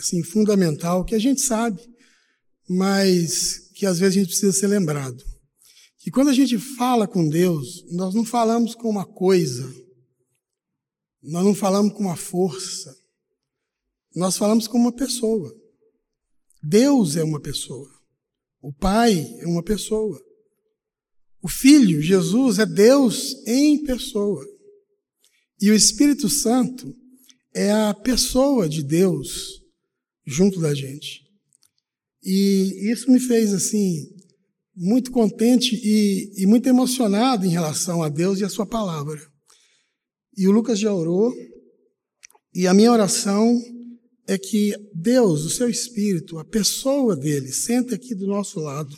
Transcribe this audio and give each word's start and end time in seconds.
assim 0.00 0.22
fundamental 0.22 1.04
que 1.04 1.14
a 1.14 1.18
gente 1.18 1.40
sabe, 1.40 1.80
mas 2.68 3.70
que 3.74 3.86
às 3.86 3.98
vezes 3.98 4.16
a 4.16 4.20
gente 4.20 4.28
precisa 4.28 4.52
ser 4.52 4.66
lembrado. 4.66 5.22
Que 5.98 6.10
quando 6.10 6.28
a 6.28 6.34
gente 6.34 6.58
fala 6.58 7.06
com 7.06 7.28
Deus, 7.28 7.84
nós 7.92 8.14
não 8.14 8.24
falamos 8.24 8.74
com 8.74 8.88
uma 8.88 9.04
coisa, 9.04 9.70
nós 11.22 11.44
não 11.44 11.54
falamos 11.54 11.92
com 11.92 12.00
uma 12.00 12.16
força, 12.16 12.96
nós 14.16 14.36
falamos 14.36 14.66
com 14.66 14.78
uma 14.78 14.92
pessoa. 14.92 15.54
Deus 16.62 17.16
é 17.16 17.22
uma 17.22 17.40
pessoa. 17.40 17.88
O 18.62 18.72
Pai 18.72 19.26
é 19.40 19.46
uma 19.46 19.62
pessoa. 19.62 20.20
O 21.42 21.48
Filho, 21.48 22.02
Jesus, 22.02 22.58
é 22.58 22.66
Deus 22.66 23.34
em 23.46 23.82
pessoa. 23.82 24.44
E 25.60 25.70
o 25.70 25.74
Espírito 25.74 26.28
Santo 26.28 26.94
é 27.54 27.70
a 27.70 27.94
pessoa 27.94 28.68
de 28.68 28.82
Deus 28.82 29.59
junto 30.30 30.60
da 30.60 30.72
gente. 30.72 31.26
E 32.22 32.90
isso 32.90 33.10
me 33.10 33.18
fez, 33.18 33.52
assim, 33.52 34.06
muito 34.76 35.10
contente 35.10 35.74
e, 35.74 36.42
e 36.42 36.46
muito 36.46 36.68
emocionado 36.68 37.44
em 37.44 37.50
relação 37.50 38.02
a 38.02 38.08
Deus 38.08 38.38
e 38.38 38.44
a 38.44 38.48
Sua 38.48 38.64
palavra. 38.64 39.20
E 40.36 40.46
o 40.46 40.52
Lucas 40.52 40.78
já 40.78 40.94
orou, 40.94 41.34
e 42.54 42.66
a 42.66 42.74
minha 42.74 42.92
oração 42.92 43.60
é 44.28 44.38
que 44.38 44.74
Deus, 44.94 45.44
o 45.44 45.50
seu 45.50 45.68
Espírito, 45.68 46.38
a 46.38 46.44
pessoa 46.44 47.16
dele, 47.16 47.52
sente 47.52 47.92
aqui 47.92 48.14
do 48.14 48.26
nosso 48.26 48.60
lado 48.60 48.96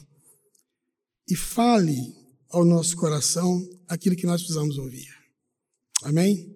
e 1.28 1.34
fale 1.34 1.96
ao 2.50 2.64
nosso 2.64 2.94
coração 2.96 3.66
aquilo 3.88 4.16
que 4.16 4.26
nós 4.26 4.42
precisamos 4.42 4.76
ouvir. 4.76 5.08
Amém? 6.02 6.54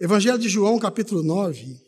Evangelho 0.00 0.38
de 0.38 0.48
João, 0.48 0.78
capítulo 0.78 1.22
9. 1.22 1.87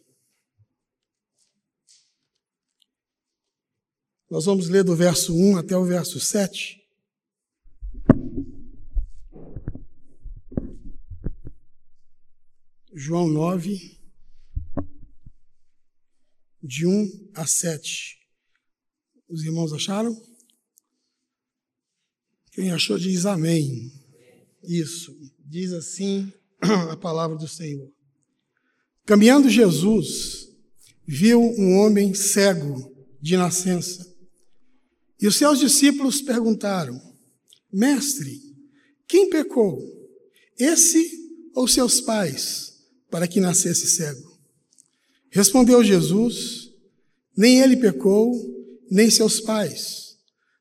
Nós 4.30 4.44
vamos 4.44 4.68
ler 4.68 4.84
do 4.84 4.94
verso 4.94 5.34
1 5.34 5.56
até 5.56 5.76
o 5.76 5.84
verso 5.84 6.20
7. 6.20 6.80
João 12.94 13.26
9, 13.26 13.98
de 16.62 16.86
1 16.86 17.30
a 17.34 17.44
7. 17.44 18.20
Os 19.28 19.42
irmãos 19.42 19.72
acharam? 19.72 20.16
Quem 22.52 22.70
achou 22.70 22.96
diz 22.98 23.26
amém. 23.26 23.92
Isso, 24.62 25.12
diz 25.40 25.72
assim 25.72 26.32
a 26.92 26.96
palavra 26.96 27.36
do 27.36 27.48
Senhor. 27.48 27.90
Caminhando 29.04 29.50
Jesus, 29.50 30.46
viu 31.04 31.40
um 31.40 31.78
homem 31.78 32.14
cego 32.14 32.94
de 33.20 33.36
nascença. 33.36 34.09
E 35.20 35.26
os 35.26 35.36
seus 35.36 35.58
discípulos 35.58 36.22
perguntaram: 36.22 37.00
Mestre, 37.72 38.40
quem 39.06 39.28
pecou? 39.28 39.78
Esse 40.58 41.18
ou 41.54 41.66
seus 41.66 42.00
pais, 42.00 42.74
para 43.10 43.26
que 43.26 43.40
nascesse 43.40 43.86
cego? 43.88 44.38
Respondeu 45.30 45.84
Jesus: 45.84 46.70
Nem 47.36 47.60
ele 47.60 47.76
pecou, 47.76 48.32
nem 48.90 49.10
seus 49.10 49.40
pais, 49.40 50.16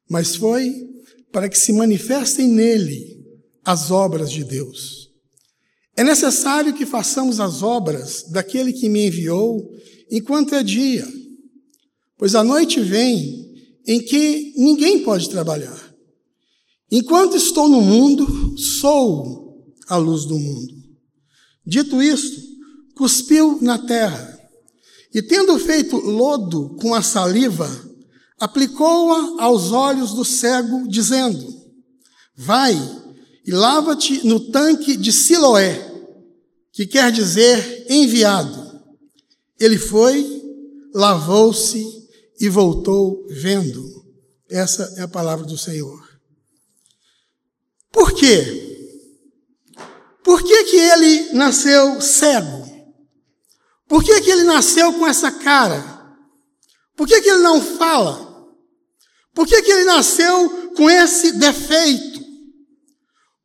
mas 0.10 0.36
foi 0.36 0.88
para 1.32 1.48
que 1.48 1.58
se 1.58 1.72
manifestem 1.72 2.48
nele 2.48 3.20
as 3.64 3.92
obras 3.92 4.32
de 4.32 4.44
Deus. 4.44 5.10
É 5.96 6.04
necessário 6.04 6.74
que 6.74 6.86
façamos 6.86 7.40
as 7.40 7.62
obras 7.62 8.24
daquele 8.32 8.72
que 8.72 8.88
me 8.88 9.08
enviou 9.08 9.70
enquanto 10.10 10.56
é 10.56 10.64
dia, 10.64 11.08
pois 12.18 12.36
a 12.36 12.44
noite 12.44 12.80
vem 12.80 13.49
em 13.90 14.00
que 14.00 14.54
ninguém 14.56 15.04
pode 15.04 15.28
trabalhar. 15.28 15.76
Enquanto 16.92 17.36
estou 17.36 17.68
no 17.68 17.82
mundo, 17.82 18.56
sou 18.56 19.66
a 19.88 19.98
luz 19.98 20.26
do 20.26 20.38
mundo. 20.38 20.76
Dito 21.66 22.00
isto, 22.00 22.40
cuspiu 22.96 23.58
na 23.60 23.80
terra 23.80 24.40
e 25.12 25.24
tendo 25.24 25.58
feito 25.58 25.98
lodo 25.98 26.76
com 26.80 26.94
a 26.94 27.02
saliva, 27.02 27.68
aplicou-a 28.40 29.44
aos 29.44 29.72
olhos 29.72 30.14
do 30.14 30.24
cego, 30.24 30.88
dizendo: 30.88 31.52
Vai 32.36 32.76
e 33.44 33.52
lava-te 33.52 34.24
no 34.24 34.40
tanque 34.52 34.96
de 34.96 35.12
Siloé, 35.12 35.84
que 36.72 36.86
quer 36.86 37.12
dizer 37.12 37.88
enviado. 37.90 38.70
Ele 39.60 39.80
foi, 39.80 40.44
lavou-se 40.94 41.99
e 42.40 42.48
voltou 42.50 43.26
vendo. 43.30 43.84
Essa 44.50 44.94
é 44.98 45.02
a 45.02 45.08
palavra 45.08 45.46
do 45.46 45.58
Senhor. 45.58 46.08
Por 47.92 48.14
quê? 48.14 48.66
Por 50.24 50.44
que, 50.44 50.64
que 50.66 50.78
ele 50.78 51.34
nasceu 51.34 52.00
cego? 52.02 52.68
Por 53.88 54.04
que, 54.04 54.22
que 54.22 54.30
ele 54.30 54.44
nasceu 54.44 54.94
com 54.94 55.08
essa 55.08 55.32
cara? 55.32 56.00
Por 56.96 57.08
que, 57.08 57.22
que 57.22 57.30
ele 57.30 57.42
não 57.42 57.62
fala? 57.62 58.30
Por 59.34 59.48
que, 59.48 59.62
que 59.62 59.72
ele 59.72 59.86
nasceu 59.86 60.72
com 60.76 60.90
esse 60.90 61.32
defeito? 61.34 62.20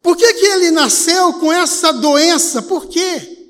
Por 0.03 0.16
que, 0.16 0.34
que 0.34 0.44
ele 0.44 0.71
nasceu 0.71 1.34
com 1.34 1.50
essa 1.50 1.93
doença? 1.93 2.61
Por 2.62 2.87
quê? 2.88 3.49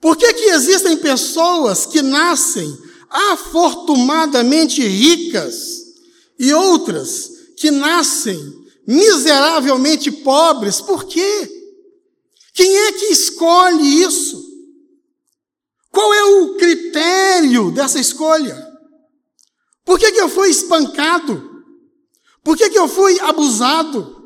Por 0.00 0.16
que, 0.16 0.32
que 0.32 0.44
existem 0.44 0.96
pessoas 0.96 1.84
que 1.84 2.00
nascem 2.00 2.89
afortunadamente 3.10 4.80
ricas 4.86 5.82
e 6.38 6.54
outras 6.54 7.30
que 7.56 7.70
nascem 7.70 8.38
miseravelmente 8.86 10.10
pobres? 10.12 10.80
Por 10.80 11.04
quê? 11.04 11.50
Quem 12.54 12.76
é 12.76 12.92
que 12.92 13.06
escolhe 13.06 14.02
isso? 14.02 14.40
Qual 15.90 16.14
é 16.14 16.24
o 16.24 16.54
critério 16.54 17.70
dessa 17.72 17.98
escolha? 17.98 18.70
Por 19.84 19.98
que, 19.98 20.12
que 20.12 20.20
eu 20.20 20.28
fui 20.28 20.48
espancado? 20.48 21.50
Por 22.44 22.56
que, 22.56 22.70
que 22.70 22.78
eu 22.78 22.86
fui 22.86 23.18
abusado? 23.20 24.20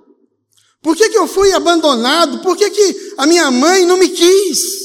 Por 0.82 0.94
que, 0.94 1.08
que 1.08 1.16
eu 1.16 1.26
fui 1.26 1.52
abandonado? 1.52 2.40
Por 2.40 2.56
que, 2.56 2.68
que 2.68 3.14
a 3.16 3.26
minha 3.26 3.50
mãe 3.50 3.86
não 3.86 3.96
me 3.96 4.08
quis? 4.10 4.83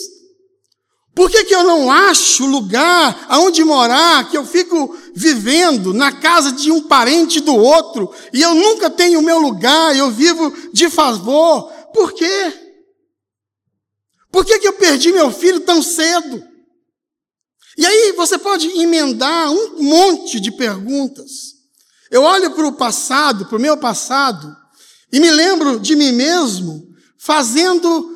Por 1.20 1.30
que, 1.30 1.44
que 1.44 1.54
eu 1.54 1.66
não 1.66 1.92
acho 1.92 2.46
lugar 2.46 3.26
aonde 3.28 3.62
morar, 3.62 4.30
que 4.30 4.38
eu 4.38 4.46
fico 4.46 4.98
vivendo 5.14 5.94
na 5.94 6.14
casa 6.14 6.50
de 6.50 6.72
um 6.72 6.84
parente 6.84 7.42
do 7.42 7.54
outro, 7.58 8.10
e 8.32 8.42
eu 8.42 8.56
nunca 8.56 8.90
tenho 8.90 9.20
o 9.20 9.22
meu 9.22 9.38
lugar, 9.38 9.94
eu 9.94 10.10
vivo 10.10 10.50
de 10.72 10.90
favor? 10.90 11.64
Por 11.94 12.14
quê? 12.14 12.54
Por 14.32 14.46
que, 14.46 14.60
que 14.60 14.68
eu 14.70 14.72
perdi 14.72 15.12
meu 15.12 15.30
filho 15.30 15.60
tão 15.60 15.84
cedo? 15.84 16.42
E 17.78 17.86
aí 17.86 18.14
você 18.14 18.38
pode 18.38 18.70
emendar 18.80 19.52
um 19.52 19.84
monte 19.84 20.40
de 20.40 20.54
perguntas. 20.54 21.54
Eu 22.10 22.24
olho 22.24 22.52
para 22.52 22.66
o 22.66 22.78
passado, 22.78 23.46
para 23.46 23.58
o 23.58 23.62
meu 23.62 23.76
passado, 23.76 24.56
e 25.12 25.20
me 25.20 25.30
lembro 25.30 25.82
de 25.82 25.98
mim 25.98 26.14
mesmo 26.14 26.88
fazendo 27.18 28.10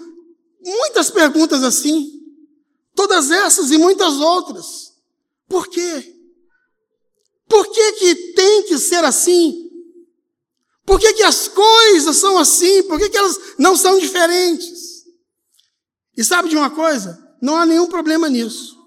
muitas 0.64 1.10
perguntas 1.10 1.66
assim. 1.66 2.13
Todas 2.96 3.32
essas 3.32 3.72
e 3.72 3.78
muitas 3.78 4.16
outras. 4.16 4.94
Por 5.48 5.68
quê? 5.68 6.16
Por 7.48 7.68
que, 7.68 7.92
que 7.94 8.16
tem 8.34 8.64
que 8.64 8.78
ser 8.78 9.04
assim? 9.04 9.70
Por 10.86 11.00
que, 11.00 11.14
que 11.14 11.24
as 11.24 11.48
coisas 11.48 12.18
são 12.18 12.38
assim? 12.38 12.84
Por 12.84 13.00
que, 13.00 13.10
que 13.10 13.18
elas 13.18 13.40
não 13.58 13.76
são 13.76 14.00
diferentes? 14.00 15.04
E 16.16 16.24
sabe 16.24 16.50
de 16.50 16.56
uma 16.56 16.70
coisa? 16.70 17.20
Não 17.42 17.56
há 17.56 17.66
nenhum 17.66 17.88
problema 17.88 18.30
nisso. 18.30 18.78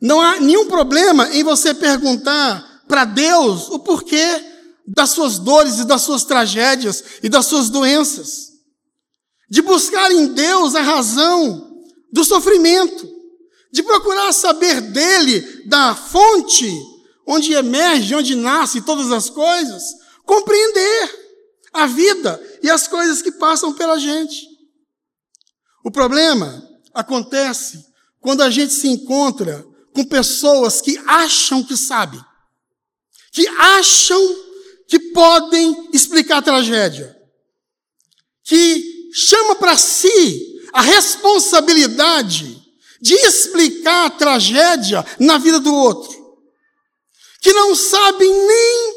Não 0.00 0.20
há 0.20 0.40
nenhum 0.40 0.66
problema 0.66 1.28
em 1.34 1.42
você 1.42 1.72
perguntar 1.72 2.82
para 2.86 3.04
Deus 3.04 3.68
o 3.70 3.78
porquê 3.78 4.44
das 4.86 5.10
suas 5.10 5.38
dores 5.38 5.78
e 5.78 5.84
das 5.84 6.02
suas 6.02 6.24
tragédias 6.24 7.02
e 7.22 7.28
das 7.28 7.46
suas 7.46 7.70
doenças. 7.70 8.52
De 9.48 9.62
buscar 9.62 10.10
em 10.12 10.28
Deus 10.28 10.74
a 10.74 10.82
razão 10.82 11.82
do 12.12 12.24
sofrimento. 12.24 13.15
De 13.76 13.82
procurar 13.82 14.32
saber 14.32 14.80
dele, 14.80 15.66
da 15.66 15.94
fonte 15.94 16.66
onde 17.26 17.52
emerge, 17.52 18.14
onde 18.14 18.34
nasce 18.34 18.80
todas 18.80 19.12
as 19.12 19.28
coisas. 19.28 19.82
Compreender 20.24 21.68
a 21.74 21.86
vida 21.86 22.42
e 22.62 22.70
as 22.70 22.88
coisas 22.88 23.20
que 23.20 23.32
passam 23.32 23.74
pela 23.74 23.98
gente. 23.98 24.48
O 25.84 25.90
problema 25.90 26.66
acontece 26.94 27.84
quando 28.18 28.40
a 28.40 28.48
gente 28.48 28.72
se 28.72 28.88
encontra 28.88 29.62
com 29.92 30.06
pessoas 30.06 30.80
que 30.80 30.96
acham 31.06 31.62
que 31.62 31.76
sabem, 31.76 32.24
que 33.30 33.46
acham 33.46 34.36
que 34.88 34.98
podem 35.12 35.90
explicar 35.92 36.38
a 36.38 36.42
tragédia, 36.42 37.14
que 38.42 39.10
chama 39.12 39.54
para 39.56 39.76
si 39.76 40.62
a 40.72 40.80
responsabilidade 40.80 42.65
de 43.00 43.14
explicar 43.14 44.06
a 44.06 44.10
tragédia 44.10 45.04
na 45.18 45.38
vida 45.38 45.60
do 45.60 45.74
outro. 45.74 46.26
que 47.40 47.52
não 47.52 47.76
sabem 47.76 48.28
nem 48.28 48.94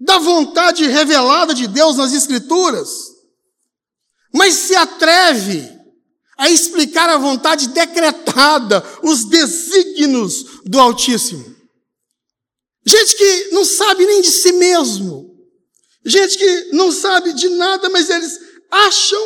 da 0.00 0.18
vontade 0.18 0.86
revelada 0.86 1.54
de 1.54 1.68
Deus 1.68 1.96
nas 1.96 2.12
Escrituras, 2.12 2.88
mas 4.32 4.54
se 4.54 4.74
atreve 4.74 5.76
a 6.36 6.50
explicar 6.50 7.08
a 7.08 7.16
vontade 7.16 7.68
decretada, 7.68 8.84
os 9.02 9.24
desígnios 9.24 10.60
do 10.64 10.78
Altíssimo. 10.78 11.56
Gente 12.84 13.16
que 13.16 13.48
não 13.52 13.64
sabe 13.64 14.06
nem 14.06 14.20
de 14.20 14.30
si 14.30 14.52
mesmo. 14.52 15.34
Gente 16.04 16.38
que 16.38 16.70
não 16.72 16.92
sabe 16.92 17.32
de 17.32 17.48
nada, 17.48 17.88
mas 17.88 18.08
eles 18.08 18.38
acham, 18.70 19.20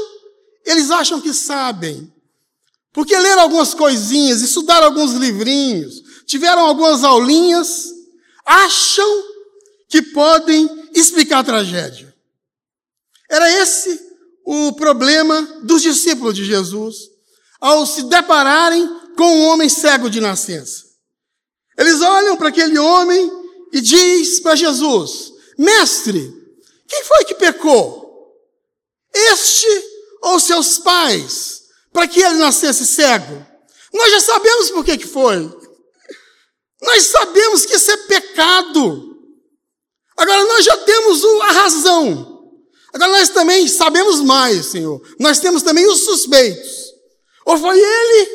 eles 0.64 0.90
acham 0.90 1.20
que 1.20 1.34
sabem. 1.34 2.10
Porque 2.92 3.16
leram 3.16 3.42
algumas 3.42 3.74
coisinhas, 3.74 4.40
estudaram 4.40 4.86
alguns 4.86 5.12
livrinhos, 5.12 6.02
tiveram 6.26 6.62
algumas 6.62 7.04
aulinhas, 7.04 7.86
acham 8.44 9.24
que 9.88 10.02
podem 10.02 10.68
explicar 10.94 11.40
a 11.40 11.44
tragédia. 11.44 12.14
Era 13.28 13.48
esse 13.62 14.00
o 14.44 14.72
problema 14.72 15.40
dos 15.62 15.82
discípulos 15.82 16.34
de 16.34 16.44
Jesus 16.44 17.10
ao 17.60 17.86
se 17.86 18.04
depararem 18.04 18.88
com 19.16 19.36
um 19.36 19.46
homem 19.48 19.68
cego 19.68 20.08
de 20.08 20.20
nascença. 20.20 20.84
Eles 21.76 22.00
olham 22.00 22.36
para 22.36 22.48
aquele 22.48 22.78
homem 22.78 23.30
e 23.72 23.80
diz 23.80 24.40
para 24.40 24.56
Jesus: 24.56 25.32
Mestre, 25.56 26.32
quem 26.88 27.04
foi 27.04 27.24
que 27.24 27.34
pecou? 27.34 28.34
Este 29.12 29.68
ou 30.22 30.40
seus 30.40 30.78
pais, 30.78 31.59
para 31.92 32.06
que 32.06 32.20
ele 32.20 32.36
nascesse 32.36 32.86
cego? 32.86 33.46
Nós 33.92 34.10
já 34.12 34.20
sabemos 34.20 34.70
por 34.70 34.84
que, 34.84 34.98
que 34.98 35.06
foi. 35.06 35.50
Nós 36.82 37.06
sabemos 37.06 37.66
que 37.66 37.74
isso 37.74 37.90
é 37.90 37.96
pecado. 37.96 39.18
Agora 40.16 40.44
nós 40.44 40.64
já 40.64 40.76
temos 40.78 41.24
a 41.24 41.52
razão. 41.52 42.30
Agora 42.92 43.12
nós 43.12 43.28
também 43.28 43.66
sabemos 43.68 44.20
mais, 44.20 44.66
Senhor. 44.66 45.00
Nós 45.18 45.38
temos 45.38 45.62
também 45.62 45.86
os 45.86 46.04
suspeitos. 46.04 46.90
Ou 47.44 47.58
foi 47.58 47.78
ele, 47.78 48.30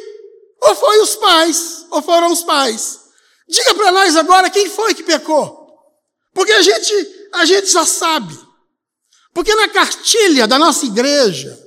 ou 0.62 0.76
foi 0.76 1.00
os 1.02 1.16
pais, 1.16 1.86
ou 1.92 2.02
foram 2.02 2.32
os 2.32 2.44
pais. 2.44 3.00
Diga 3.48 3.76
para 3.76 3.92
nós 3.92 4.16
agora 4.16 4.50
quem 4.50 4.70
foi 4.70 4.94
que 4.94 5.04
pecou. 5.04 5.66
Porque 6.34 6.52
a 6.52 6.62
gente, 6.62 7.28
a 7.34 7.46
gente 7.46 7.68
já 7.68 7.86
sabe. 7.86 8.38
Porque 9.34 9.54
na 9.56 9.68
cartilha 9.68 10.48
da 10.48 10.58
nossa 10.58 10.86
igreja, 10.86 11.65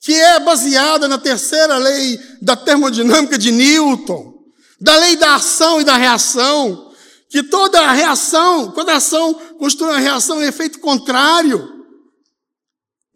que 0.00 0.14
é 0.14 0.40
baseada 0.40 1.08
na 1.08 1.18
terceira 1.18 1.76
lei 1.76 2.18
da 2.40 2.56
termodinâmica 2.56 3.36
de 3.36 3.50
Newton, 3.50 4.34
da 4.80 4.96
lei 4.96 5.16
da 5.16 5.34
ação 5.34 5.80
e 5.80 5.84
da 5.84 5.96
reação, 5.96 6.92
que 7.28 7.42
toda 7.42 7.92
reação, 7.92 8.70
toda 8.70 8.94
ação 8.94 9.34
constitui 9.58 9.88
uma 9.88 9.98
reação 9.98 10.42
em 10.42 10.46
efeito 10.46 10.78
contrário. 10.80 11.76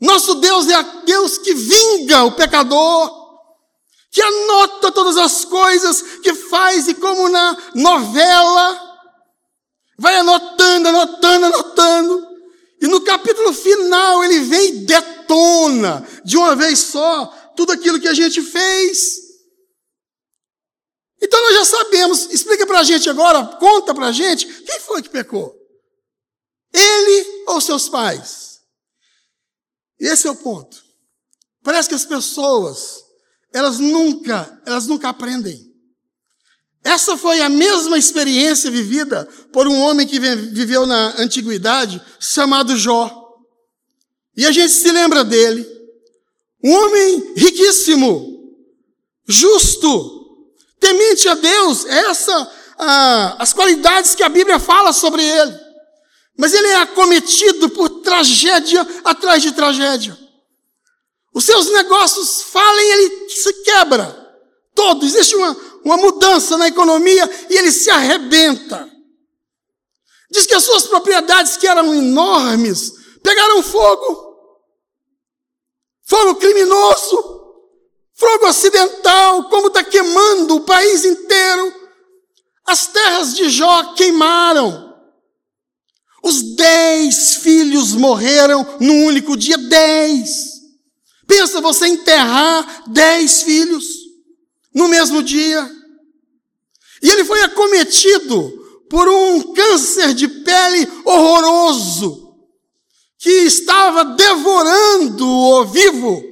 Nosso 0.01 0.35
Deus 0.37 0.69
é 0.69 0.83
Deus 1.07 1.39
que 1.39 1.55
vinga 1.55 2.25
o 2.25 2.33
pecador, 2.33 3.23
que 4.11 4.21
anota 4.21 4.91
todas 4.91 5.17
as 5.17 5.45
coisas 5.45 6.03
que 6.23 6.35
faz 6.35 6.89
e 6.89 6.95
como 6.95 7.29
na 7.29 7.57
novela, 7.75 8.81
vai 9.97 10.17
anotando, 10.17 10.89
anotando, 10.89 11.47
anotando. 11.47 12.32
Capítulo 13.23 13.53
final 13.53 14.25
ele 14.25 14.41
vem 14.41 14.69
e 14.69 14.79
detona 14.79 16.05
de 16.25 16.37
uma 16.37 16.57
vez 16.57 16.81
só 16.81 17.27
tudo 17.55 17.71
aquilo 17.71 18.01
que 18.01 18.09
a 18.09 18.15
gente 18.15 18.43
fez. 18.43 19.21
Então 21.23 21.41
nós 21.41 21.55
já 21.55 21.65
sabemos, 21.65 22.25
explica 22.33 22.67
para 22.67 22.81
a 22.81 22.83
gente 22.83 23.09
agora, 23.09 23.47
conta 23.59 23.95
para 23.95 24.07
a 24.07 24.13
gente, 24.13 24.45
quem 24.65 24.81
foi 24.81 25.03
que 25.03 25.09
pecou? 25.09 25.55
Ele 26.75 27.45
ou 27.47 27.61
seus 27.61 27.89
pais? 27.89 28.61
Esse 30.01 30.27
é 30.27 30.31
o 30.31 30.37
ponto. 30.37 30.83
Parece 31.63 31.89
que 31.89 31.95
as 31.95 32.05
pessoas, 32.05 33.05
elas 33.55 33.79
nunca, 33.79 34.61
elas 34.67 34.89
nunca 34.89 35.11
aprendem. 35.11 35.72
Essa 36.85 37.17
foi 37.17 37.41
a 37.41 37.49
mesma 37.49 37.97
experiência 37.97 38.71
vivida 38.71 39.29
por 39.53 39.69
um 39.69 39.79
homem 39.81 40.07
que 40.07 40.19
viveu 40.19 40.85
na 40.85 41.15
antiguidade, 41.19 42.03
chamado 42.19 42.77
Jó. 42.77 43.23
E 44.37 44.45
a 44.45 44.51
gente 44.51 44.73
se 44.73 44.91
lembra 44.91 45.23
dele. 45.23 45.67
Um 46.65 46.73
homem 46.73 47.35
riquíssimo, 47.37 48.53
justo, 49.27 50.47
temente 50.81 51.29
a 51.29 51.35
Deus. 51.35 51.85
Essa, 51.87 52.53
ah, 52.79 53.37
as 53.39 53.53
qualidades 53.53 54.15
que 54.15 54.23
a 54.23 54.29
Bíblia 54.29 54.59
fala 54.59 54.93
sobre 54.93 55.23
ele. 55.25 55.55
Mas 56.37 56.53
ele 56.53 56.69
é 56.69 56.77
acometido 56.77 57.69
por 57.71 57.89
tragédia 58.01 58.87
atrás 59.05 59.43
de 59.43 59.53
tragédia. 59.53 60.19
Os 61.35 61.45
seus 61.45 61.71
negócios 61.71 62.43
falem, 62.43 62.91
ele 62.91 63.29
se 63.31 63.53
quebra. 63.63 64.19
Todo. 64.75 65.05
Existe 65.05 65.37
uma, 65.37 65.57
uma 65.85 65.97
mudança 65.97 66.57
na 66.57 66.69
economia 66.69 67.29
e 67.51 67.57
ele 67.57 67.73
se 67.73 67.91
arrebenta. 67.91 68.91
Diz 70.31 70.47
que 70.47 70.55
as 70.55 70.65
suas 70.65 70.87
propriedades, 70.87 71.57
que 71.57 71.67
eram 71.67 71.95
enormes, 71.95 72.93
pegaram 73.23 73.63
fogo. 73.63 74.33
Fogo 76.05 76.37
criminoso. 76.37 77.41
Fogo 78.15 78.47
acidental, 78.47 79.49
como 79.49 79.69
está 79.69 79.83
queimando 79.85 80.57
o 80.57 80.65
país 80.65 81.05
inteiro. 81.05 81.75
As 82.67 82.87
terras 82.87 83.35
de 83.35 83.51
Jó 83.51 83.95
queimaram. 83.95 84.91
Os 86.23 86.55
dez 86.55 87.37
filhos 87.37 87.95
morreram 87.95 88.65
num 88.81 89.07
único 89.07 89.37
dia, 89.37 89.59
dez. 89.59 90.53
Pensa 91.27 91.61
você 91.61 91.89
enterrar 91.89 92.85
dez 92.89 93.43
filhos 93.43 94.02
no 94.75 94.89
mesmo 94.89 95.23
dia. 95.23 95.71
E 97.03 97.11
ele 97.11 97.25
foi 97.25 97.43
acometido 97.43 98.87
por 98.89 99.09
um 99.09 99.53
câncer 99.53 100.15
de 100.15 100.29
pele 100.29 100.87
horroroso, 101.05 102.37
que 103.19 103.31
estava 103.31 104.05
devorando-o 104.05 105.65
vivo. 105.65 106.23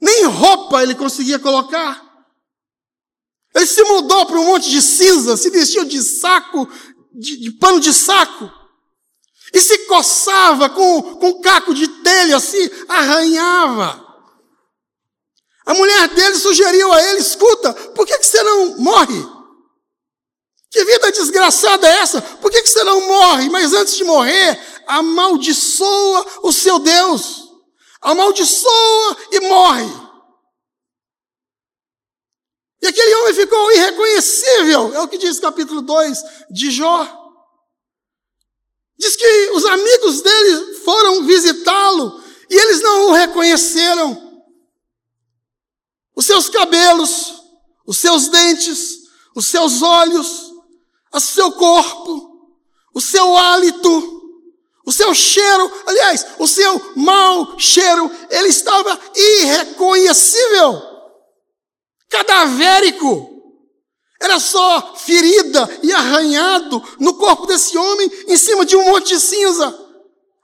Nem 0.00 0.24
roupa 0.24 0.82
ele 0.82 0.94
conseguia 0.94 1.38
colocar. 1.38 2.04
Ele 3.54 3.66
se 3.66 3.82
mudou 3.84 4.26
para 4.26 4.38
um 4.38 4.46
monte 4.46 4.68
de 4.68 4.82
cinza, 4.82 5.36
se 5.36 5.48
vestiu 5.50 5.84
de 5.84 6.02
saco, 6.02 6.68
de, 7.14 7.38
de 7.38 7.50
pano 7.52 7.80
de 7.80 7.94
saco 7.94 8.50
e 9.52 9.60
se 9.60 9.86
coçava 9.86 10.68
com, 10.68 11.02
com 11.16 11.40
caco 11.40 11.72
de 11.72 11.88
telha, 11.88 12.38
se 12.38 12.70
arranhava. 12.88 14.05
A 15.66 15.74
mulher 15.74 16.08
dele 16.08 16.38
sugeriu 16.38 16.92
a 16.92 17.02
ele: 17.02 17.18
escuta, 17.18 17.74
por 17.74 18.06
que, 18.06 18.16
que 18.18 18.26
você 18.26 18.42
não 18.42 18.78
morre? 18.78 19.36
Que 20.70 20.84
vida 20.84 21.10
desgraçada 21.10 21.88
é 21.88 21.98
essa? 21.98 22.22
Por 22.22 22.50
que, 22.50 22.62
que 22.62 22.68
você 22.68 22.84
não 22.84 23.00
morre? 23.08 23.48
Mas 23.50 23.72
antes 23.72 23.96
de 23.96 24.04
morrer, 24.04 24.58
amaldiçoa 24.86 26.26
o 26.42 26.52
seu 26.52 26.78
Deus. 26.78 27.44
Amaldiçoa 28.00 29.16
e 29.32 29.40
morre. 29.40 30.06
E 32.82 32.86
aquele 32.86 33.14
homem 33.16 33.34
ficou 33.34 33.72
irreconhecível, 33.72 34.94
é 34.94 35.00
o 35.00 35.08
que 35.08 35.18
diz 35.18 35.40
capítulo 35.40 35.82
2 35.82 36.18
de 36.50 36.70
Jó. 36.70 37.26
Diz 38.98 39.16
que 39.16 39.50
os 39.52 39.64
amigos 39.64 40.22
dele 40.22 40.74
foram 40.84 41.24
visitá-lo 41.24 42.22
e 42.48 42.54
eles 42.54 42.80
não 42.82 43.08
o 43.08 43.12
reconheceram. 43.12 44.25
Os 46.16 46.24
seus 46.24 46.48
cabelos, 46.48 47.34
os 47.86 47.98
seus 47.98 48.28
dentes, 48.28 49.02
os 49.34 49.46
seus 49.46 49.82
olhos, 49.82 50.50
o 51.12 51.20
seu 51.20 51.52
corpo, 51.52 52.50
o 52.94 53.00
seu 53.02 53.36
hálito, 53.36 54.16
o 54.86 54.90
seu 54.90 55.14
cheiro, 55.14 55.70
aliás, 55.86 56.26
o 56.38 56.48
seu 56.48 56.94
mau 56.96 57.58
cheiro, 57.58 58.10
ele 58.30 58.48
estava 58.48 58.98
irreconhecível, 59.14 60.82
cadavérico. 62.08 63.34
Era 64.18 64.40
só 64.40 64.94
ferida 64.96 65.68
e 65.82 65.92
arranhado 65.92 66.82
no 66.98 67.18
corpo 67.18 67.46
desse 67.46 67.76
homem 67.76 68.10
em 68.26 68.36
cima 68.38 68.64
de 68.64 68.74
um 68.74 68.84
monte 68.86 69.08
de 69.08 69.20
cinza. 69.20 69.78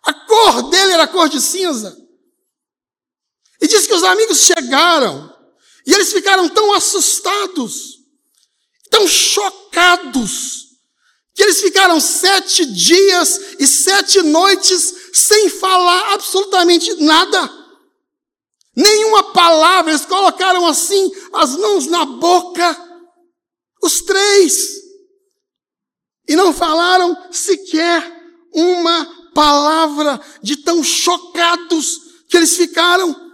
A 0.03 0.13
cor 0.13 0.69
dele 0.69 0.93
era 0.93 1.07
cor 1.07 1.31
de 1.31 1.41
cinza. 1.41 1.97
E 3.63 3.67
diz 3.67 3.87
que 3.87 3.95
os 3.95 4.05
amigos 4.05 4.41
chegaram 4.41 5.32
e 5.87 5.93
eles 5.93 6.13
ficaram 6.13 6.49
tão 6.49 6.73
assustados, 6.73 7.99
tão 8.91 9.07
chocados, 9.07 10.69
que 11.35 11.43
eles 11.43 11.61
ficaram 11.61 12.01
sete 12.01 12.67
dias 12.67 13.57
e 13.59 13.67
sete 13.67 14.23
noites 14.23 14.95
sem 15.15 15.49
falar 15.49 16.13
absolutamente 16.13 16.95
nada. 17.03 17.51
Nenhuma 18.77 19.33
palavra, 19.33 19.93
eles 19.93 20.07
colocaram 20.07 20.67
assim 20.67 21.11
as 21.33 21.57
mãos 21.57 21.87
na 21.87 22.05
boca 22.05 22.93
os 23.83 24.01
três. 24.03 24.81
E 26.29 26.37
não 26.37 26.55
falaram 26.55 27.17
sequer 27.33 28.01
uma 28.55 29.31
palavra 29.35 30.21
de 30.43 30.57
tão 30.57 30.83
chocados 30.85 31.99
que 32.29 32.37
eles 32.37 32.57
ficaram 32.57 33.32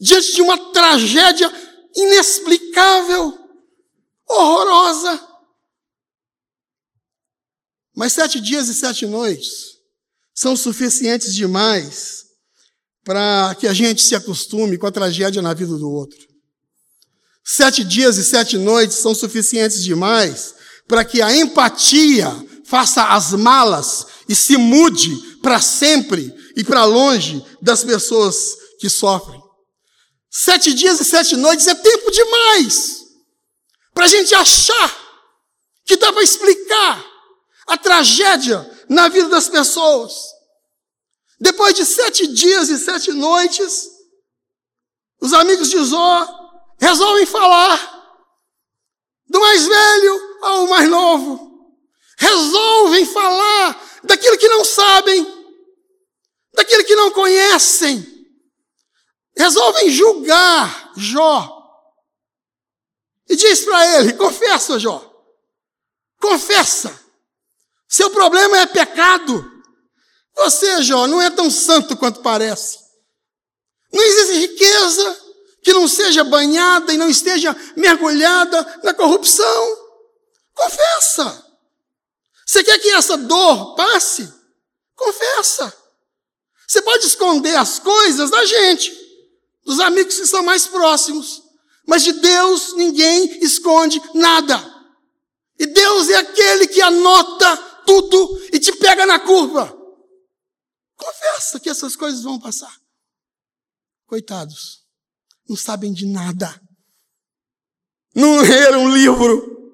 diante 0.00 0.34
de 0.34 0.42
uma 0.42 0.72
tragédia 0.72 1.50
inexplicável, 1.94 3.38
horrorosa. 4.28 5.20
Mas 7.94 8.12
sete 8.12 8.40
dias 8.40 8.68
e 8.68 8.74
sete 8.74 9.06
noites 9.06 9.78
são 10.34 10.54
suficientes 10.54 11.34
demais 11.34 12.26
para 13.02 13.54
que 13.54 13.66
a 13.66 13.72
gente 13.72 14.02
se 14.02 14.14
acostume 14.14 14.76
com 14.76 14.86
a 14.86 14.92
tragédia 14.92 15.40
na 15.40 15.54
vida 15.54 15.76
do 15.76 15.90
outro. 15.90 16.18
Sete 17.42 17.84
dias 17.84 18.18
e 18.18 18.24
sete 18.24 18.58
noites 18.58 18.98
são 18.98 19.14
suficientes 19.14 19.82
demais 19.82 20.54
para 20.88 21.04
que 21.04 21.22
a 21.22 21.34
empatia 21.34 22.28
faça 22.64 23.04
as 23.04 23.32
malas 23.32 24.04
e 24.28 24.34
se 24.34 24.56
mude 24.56 25.16
para 25.40 25.60
sempre 25.60 26.34
e 26.56 26.64
para 26.64 26.84
longe 26.84 27.42
das 27.62 27.84
pessoas 27.84 28.56
que 28.80 28.90
sofrem. 28.90 29.45
Sete 30.30 30.74
dias 30.74 31.00
e 31.00 31.04
sete 31.04 31.36
noites 31.36 31.66
é 31.66 31.74
tempo 31.74 32.10
demais 32.10 33.04
para 33.94 34.04
a 34.04 34.08
gente 34.08 34.34
achar 34.34 35.06
que 35.86 35.96
dá 35.96 36.12
para 36.12 36.22
explicar 36.22 37.04
a 37.68 37.78
tragédia 37.78 38.70
na 38.88 39.08
vida 39.08 39.28
das 39.28 39.48
pessoas. 39.48 40.12
Depois 41.40 41.74
de 41.74 41.84
sete 41.84 42.26
dias 42.26 42.68
e 42.68 42.78
sete 42.78 43.12
noites, 43.12 43.88
os 45.20 45.32
amigos 45.32 45.70
de 45.70 45.82
Zó 45.82 46.28
resolvem 46.78 47.26
falar 47.26 47.96
do 49.28 49.40
mais 49.40 49.66
velho 49.66 50.38
ao 50.42 50.66
mais 50.66 50.88
novo. 50.88 51.46
Resolvem 52.18 53.04
falar 53.06 54.00
daquilo 54.04 54.38
que 54.38 54.48
não 54.48 54.64
sabem, 54.64 55.26
daquilo 56.54 56.84
que 56.84 56.94
não 56.94 57.10
conhecem. 57.10 58.15
Resolvem 59.36 59.90
julgar 59.90 60.92
Jó. 60.96 61.52
E 63.28 63.36
diz 63.36 63.64
para 63.64 63.98
ele: 63.98 64.14
confessa, 64.14 64.78
Jó. 64.78 65.12
Confessa. 66.20 66.98
Seu 67.88 68.10
problema 68.10 68.58
é 68.58 68.66
pecado. 68.66 69.52
Você, 70.34 70.82
Jó, 70.82 71.06
não 71.06 71.20
é 71.20 71.30
tão 71.30 71.50
santo 71.50 71.96
quanto 71.96 72.20
parece. 72.20 72.78
Não 73.92 74.02
existe 74.02 74.38
riqueza 74.38 75.26
que 75.62 75.72
não 75.72 75.88
seja 75.88 76.22
banhada 76.22 76.92
e 76.92 76.96
não 76.96 77.08
esteja 77.08 77.56
mergulhada 77.76 78.80
na 78.82 78.92
corrupção. 78.94 79.86
Confessa. 80.54 81.44
Você 82.46 82.62
quer 82.62 82.78
que 82.78 82.90
essa 82.90 83.16
dor 83.16 83.74
passe? 83.74 84.32
Confessa. 84.94 85.72
Você 86.66 86.82
pode 86.82 87.06
esconder 87.06 87.56
as 87.56 87.78
coisas 87.78 88.30
da 88.30 88.44
gente, 88.44 88.92
dos 89.66 89.80
amigos 89.80 90.18
que 90.18 90.26
são 90.26 90.44
mais 90.44 90.66
próximos, 90.66 91.42
mas 91.86 92.04
de 92.04 92.12
Deus 92.12 92.74
ninguém 92.74 93.44
esconde 93.44 94.00
nada. 94.14 94.74
E 95.58 95.66
Deus 95.66 96.08
é 96.08 96.16
aquele 96.16 96.68
que 96.68 96.80
anota 96.80 97.56
tudo 97.84 98.40
e 98.52 98.60
te 98.60 98.72
pega 98.72 99.04
na 99.04 99.18
curva. 99.18 99.76
Confessa 100.96 101.58
que 101.58 101.68
essas 101.68 101.96
coisas 101.96 102.22
vão 102.22 102.38
passar. 102.38 102.74
Coitados, 104.06 104.84
não 105.48 105.56
sabem 105.56 105.92
de 105.92 106.06
nada. 106.06 106.60
Não 108.14 108.40
leram 108.40 108.86
o 108.86 108.88
livro, 108.88 109.72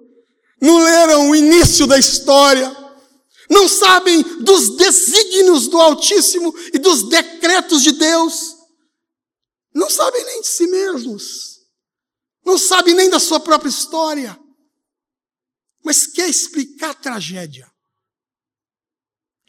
não 0.61 0.79
leram 0.79 1.31
o 1.31 1.37
início 1.37 1.87
da 1.87 1.99
história, 1.99 2.75
não 3.49 3.69
sabem 3.69 4.23
dos 4.41 4.77
desígnios 4.77 5.69
do 5.69 5.81
Altíssimo 5.81 6.53
e 6.73 6.79
dos 6.79 7.09
decretos 7.09 7.83
de 7.83 7.93
Deus, 7.93 8.52
não 9.75 9.89
sabem 9.91 10.25
nem 10.25 10.41
de 10.41 10.49
si 10.49 10.67
mesmos, 10.67 11.61
não 12.45 12.59
sabem 12.59 12.95
nem 12.95 13.09
da 13.09 13.21
sua 13.21 13.41
própria 13.41 13.71
história, 13.71 14.39
mas 15.85 16.07
quer 16.07 16.29
explicar 16.29 16.91
a 16.91 16.95
tragédia 16.95 17.73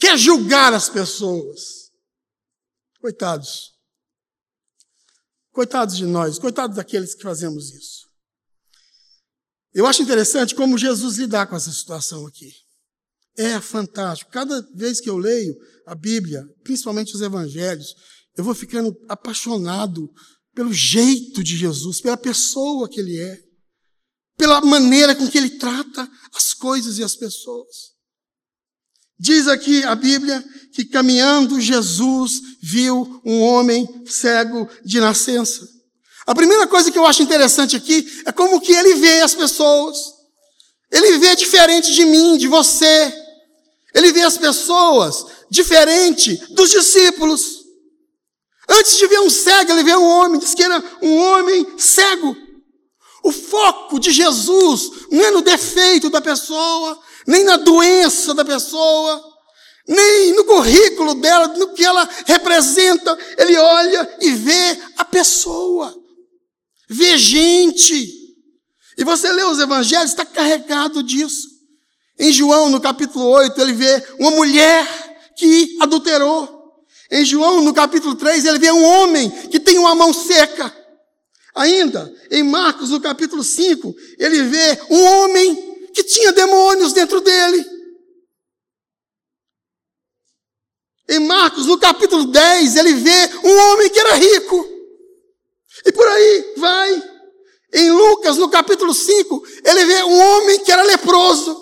quer 0.04 0.18
julgar 0.18 0.74
as 0.74 0.90
pessoas. 0.90 1.90
Coitados. 3.00 3.72
Coitados 5.54 5.96
de 5.96 6.06
nós, 6.06 6.38
coitados 6.38 6.76
daqueles 6.76 7.16
que 7.16 7.24
fazemos 7.24 7.72
isso. 7.72 8.10
Eu 9.74 9.88
acho 9.88 10.02
interessante 10.02 10.56
como 10.56 10.78
Jesus 10.78 11.18
lidar 11.18 11.48
com 11.48 11.56
essa 11.56 11.72
situação 11.72 12.28
aqui. 12.28 12.52
É 13.38 13.62
fantástico. 13.62 14.30
Cada 14.30 14.62
vez 14.76 15.00
que 15.00 15.10
eu 15.10 15.18
leio 15.18 15.56
a 15.88 15.96
Bíblia, 15.96 16.46
principalmente 16.64 17.16
os 17.16 17.22
evangelhos, 17.22 17.96
eu 18.38 18.44
vou 18.44 18.56
ficando 18.56 18.96
apaixonado 19.08 20.10
pelo 20.54 20.74
jeito 20.74 21.44
de 21.44 21.58
Jesus, 21.58 22.02
pela 22.02 22.18
pessoa 22.18 22.90
que 22.90 23.00
ele 23.00 23.20
é, 23.20 23.38
pela 24.38 24.62
maneira 24.62 25.16
com 25.16 25.28
que 25.28 25.38
ele 25.38 25.52
trata 25.52 26.10
as 26.34 26.54
coisas 26.54 26.98
e 26.98 27.04
as 27.04 27.16
pessoas. 27.16 27.94
Diz 29.20 29.48
aqui 29.48 29.84
a 29.84 29.96
Bíblia 29.96 30.44
que 30.74 30.86
caminhando 30.86 31.62
Jesus 31.62 32.42
viu 32.62 33.22
um 33.26 33.42
homem 33.42 33.88
cego 34.06 34.68
de 34.84 35.00
nascença. 35.00 35.68
A 36.26 36.34
primeira 36.34 36.68
coisa 36.68 36.92
que 36.92 36.98
eu 36.98 37.06
acho 37.06 37.22
interessante 37.22 37.76
aqui 37.76 38.06
é 38.26 38.32
como 38.32 38.60
que 38.60 38.72
ele 38.72 38.96
vê 38.96 39.22
as 39.22 39.36
pessoas. 39.36 39.98
Ele 40.92 41.18
vê 41.18 41.36
diferente 41.36 41.94
de 41.94 42.06
mim, 42.06 42.38
de 42.38 42.48
você. 42.48 43.14
Ele 43.94 44.12
vê 44.12 44.22
as 44.22 44.38
pessoas 44.38 45.26
diferente 45.50 46.36
dos 46.52 46.70
discípulos. 46.70 47.63
Antes 48.80 48.98
de 48.98 49.08
ver 49.08 49.20
um 49.20 49.30
cego, 49.30 49.72
ele 49.72 49.84
vê 49.84 49.96
um 49.96 50.08
homem, 50.08 50.40
diz 50.40 50.54
que 50.54 50.64
era 50.64 50.84
um 51.02 51.18
homem 51.18 51.78
cego. 51.78 52.36
O 53.24 53.32
foco 53.32 54.00
de 54.00 54.12
Jesus 54.12 54.90
não 55.12 55.24
é 55.24 55.32
no 55.32 55.42
defeito 55.42 56.10
da 56.10 56.20
pessoa, 56.20 57.00
nem 57.28 57.44
na 57.44 57.58
doença 57.58 58.34
da 58.34 58.44
pessoa, 58.44 59.24
nem 59.88 60.34
no 60.34 60.44
currículo 60.46 61.16
dela, 61.16 61.48
no 61.50 61.74
que 61.74 61.86
ela 61.86 62.08
representa. 62.26 63.18
Ele 63.38 63.56
olha 63.58 64.18
e 64.22 64.32
vê 64.32 64.82
a 64.98 65.06
pessoa, 65.06 65.96
vê 66.90 67.18
gente. 67.18 68.12
E 68.98 69.04
você 69.04 69.32
lê 69.32 69.44
os 69.44 69.60
evangelhos, 69.60 70.12
está 70.12 70.26
carregado 70.26 71.04
disso. 71.04 71.48
Em 72.20 72.32
João, 72.32 72.70
no 72.70 72.82
capítulo 72.82 73.26
8, 73.26 73.60
ele 73.62 73.74
vê 73.74 74.04
uma 74.20 74.32
mulher 74.32 74.86
que 75.38 75.78
adulterou. 75.80 76.63
Em 77.14 77.24
João, 77.24 77.62
no 77.62 77.76
capítulo 77.76 78.16
3, 78.16 78.44
ele 78.44 78.58
vê 78.58 78.72
um 78.72 78.84
homem 78.84 79.30
que 79.52 79.60
tem 79.60 79.78
uma 79.78 79.94
mão 79.94 80.12
seca. 80.12 80.76
Ainda, 81.54 82.12
em 82.32 82.42
Marcos, 82.42 82.90
no 82.90 83.00
capítulo 83.00 83.44
5, 83.44 83.96
ele 84.18 84.42
vê 84.42 84.82
um 84.90 85.04
homem 85.04 85.92
que 85.94 86.04
tinha 86.04 86.34
demônios 86.34 86.92
dentro 86.92 87.22
dele. 87.22 87.64
Em 91.08 91.20
Marcos, 91.20 91.68
no 91.68 91.78
capítulo 91.78 92.26
10, 92.26 92.78
ele 92.78 92.96
vê 92.96 93.30
um 93.44 93.56
homem 93.60 93.92
que 93.92 94.00
era 94.00 94.16
rico. 94.16 94.68
E 95.86 95.92
por 95.92 96.08
aí 96.08 96.54
vai. 96.58 97.04
Em 97.74 97.92
Lucas, 97.92 98.38
no 98.38 98.50
capítulo 98.50 98.92
5, 98.92 99.44
ele 99.64 99.86
vê 99.86 100.04
um 100.04 100.20
homem 100.20 100.64
que 100.64 100.72
era 100.72 100.82
leproso. 100.82 101.62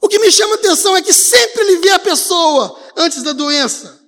O 0.00 0.08
que 0.08 0.20
me 0.20 0.30
chama 0.30 0.54
a 0.54 0.58
atenção 0.58 0.96
é 0.96 1.02
que 1.02 1.12
sempre 1.12 1.62
ele 1.62 1.78
vê 1.78 1.90
a 1.90 1.98
pessoa 1.98 2.80
antes 2.96 3.20
da 3.24 3.32
doença. 3.32 4.03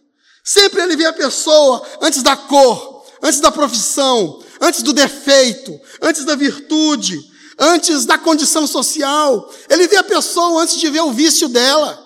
Sempre 0.46 0.80
ele 0.80 0.94
vê 0.94 1.06
a 1.06 1.12
pessoa 1.12 1.84
antes 2.00 2.22
da 2.22 2.36
cor, 2.36 3.04
antes 3.20 3.40
da 3.40 3.50
profissão, 3.50 4.40
antes 4.60 4.80
do 4.80 4.92
defeito, 4.92 5.76
antes 6.00 6.24
da 6.24 6.36
virtude, 6.36 7.20
antes 7.58 8.04
da 8.04 8.16
condição 8.16 8.64
social. 8.64 9.52
Ele 9.68 9.88
vê 9.88 9.96
a 9.96 10.04
pessoa 10.04 10.62
antes 10.62 10.78
de 10.78 10.88
ver 10.88 11.00
o 11.00 11.10
vício 11.10 11.48
dela. 11.48 12.00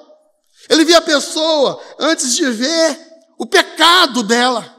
Ele 0.71 0.87
vê 0.87 0.95
a 0.95 1.03
pessoa 1.03 1.79
antes 1.99 2.35
de 2.35 2.51
ver 2.51 2.99
o 3.39 3.45
pecado 3.45 4.23
dela. 4.23 4.75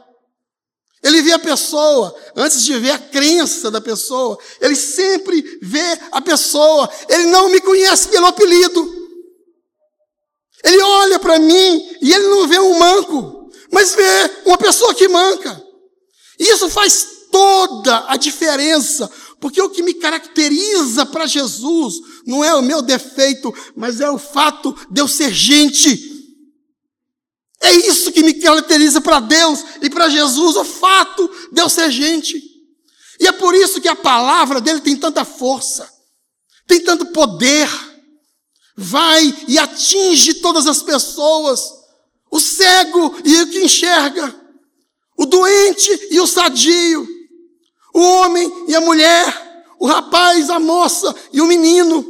Ele 1.03 1.21
vê 1.21 1.33
a 1.33 1.39
pessoa 1.39 2.15
antes 2.35 2.63
de 2.63 2.73
ver 2.79 2.91
a 2.91 2.99
crença 2.99 3.69
da 3.69 3.79
pessoa. 3.79 4.39
Ele 4.59 4.75
sempre 4.75 5.59
vê 5.61 5.99
a 6.11 6.19
pessoa. 6.19 6.89
Ele 7.07 7.27
não 7.27 7.49
me 7.49 7.61
conhece 7.61 8.07
pelo 8.07 8.25
apelido. 8.25 9.01
Ele 10.63 10.81
olha 10.81 11.19
para 11.19 11.37
mim 11.37 11.97
e 12.01 12.11
ele 12.11 12.27
não 12.27 12.47
vê 12.47 12.59
um 12.59 12.79
manco, 12.79 13.40
mas 13.71 13.95
vê 13.95 14.41
uma 14.45 14.57
pessoa 14.57 14.93
que 14.93 15.07
manca. 15.07 15.63
E 16.39 16.51
isso 16.51 16.69
faz 16.69 17.07
toda 17.31 18.05
a 18.07 18.17
diferença, 18.17 19.09
porque 19.39 19.61
o 19.61 19.69
que 19.69 19.81
me 19.81 19.93
caracteriza 19.93 21.05
para 21.05 21.25
Jesus 21.25 21.95
não 22.25 22.43
é 22.43 22.53
o 22.53 22.61
meu 22.61 22.81
defeito, 22.81 23.53
mas 23.75 24.01
é 24.01 24.09
o 24.09 24.19
fato 24.19 24.75
de 24.89 25.01
eu 25.01 25.07
ser 25.07 25.33
gente. 25.33 26.11
É 27.61 27.71
isso 27.71 28.11
que 28.11 28.23
me 28.23 28.33
caracteriza 28.33 28.99
para 28.99 29.19
Deus 29.19 29.63
e 29.81 29.89
para 29.89 30.09
Jesus, 30.09 30.55
o 30.55 30.65
fato 30.65 31.29
de 31.51 31.61
eu 31.61 31.69
ser 31.69 31.91
gente. 31.91 32.41
E 33.19 33.27
é 33.27 33.31
por 33.31 33.53
isso 33.53 33.79
que 33.79 33.87
a 33.87 33.95
palavra 33.95 34.59
dele 34.59 34.81
tem 34.81 34.97
tanta 34.97 35.23
força, 35.23 35.87
tem 36.65 36.81
tanto 36.81 37.05
poder, 37.07 37.69
vai 38.75 39.45
e 39.47 39.59
atinge 39.59 40.35
todas 40.35 40.65
as 40.65 40.81
pessoas, 40.81 41.61
o 42.31 42.39
cego 42.39 43.13
e 43.25 43.41
o 43.41 43.47
que 43.47 43.65
enxerga, 43.65 44.33
o 45.17 45.25
doente 45.25 46.07
e 46.09 46.19
o 46.19 46.25
sadio, 46.25 47.05
o 47.93 47.99
homem 47.99 48.49
e 48.69 48.73
a 48.73 48.79
mulher, 48.79 49.65
o 49.77 49.85
rapaz, 49.85 50.49
a 50.49 50.57
moça 50.57 51.13
e 51.33 51.41
o 51.41 51.45
menino, 51.45 52.05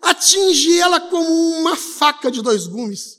atinge 0.00 0.78
ela 0.78 0.98
como 0.98 1.28
uma 1.58 1.76
faca 1.76 2.30
de 2.30 2.40
dois 2.40 2.66
gumes, 2.66 3.18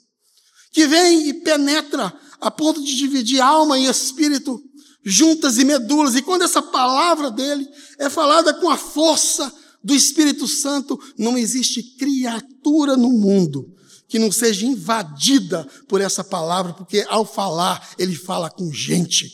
que 0.71 0.87
vem 0.87 1.29
e 1.29 1.33
penetra 1.35 2.11
a 2.41 2.49
ponto 2.49 2.83
de 2.83 2.95
dividir 2.95 3.39
alma 3.39 3.77
e 3.77 3.85
espírito, 3.85 4.59
juntas 5.03 5.57
e 5.57 5.65
medulas. 5.65 6.15
E 6.15 6.21
quando 6.21 6.43
essa 6.43 6.61
palavra 6.61 7.29
dele 7.29 7.67
é 7.99 8.09
falada 8.09 8.53
com 8.53 8.69
a 8.69 8.77
força 8.77 9.53
do 9.83 9.93
Espírito 9.93 10.47
Santo, 10.47 10.99
não 11.17 11.37
existe 11.37 11.81
criatura 11.97 12.97
no 12.97 13.09
mundo 13.09 13.76
que 14.07 14.17
não 14.17 14.31
seja 14.31 14.65
invadida 14.65 15.65
por 15.87 16.01
essa 16.01 16.23
palavra, 16.23 16.73
porque 16.73 17.05
ao 17.09 17.25
falar, 17.25 17.93
ele 17.97 18.15
fala 18.15 18.49
com 18.49 18.71
gente 18.71 19.29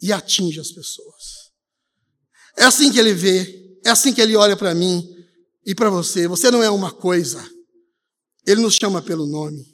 e 0.00 0.12
atinge 0.12 0.60
as 0.60 0.72
pessoas. 0.72 1.52
É 2.56 2.64
assim 2.64 2.92
que 2.92 2.98
ele 2.98 3.14
vê, 3.14 3.78
é 3.84 3.90
assim 3.90 4.12
que 4.12 4.20
ele 4.20 4.36
olha 4.36 4.56
para 4.56 4.74
mim 4.74 5.08
e 5.64 5.74
para 5.74 5.90
você. 5.90 6.26
Você 6.28 6.50
não 6.50 6.62
é 6.62 6.70
uma 6.70 6.92
coisa. 6.92 7.44
Ele 8.46 8.60
nos 8.60 8.74
chama 8.74 9.00
pelo 9.00 9.26
nome. 9.26 9.64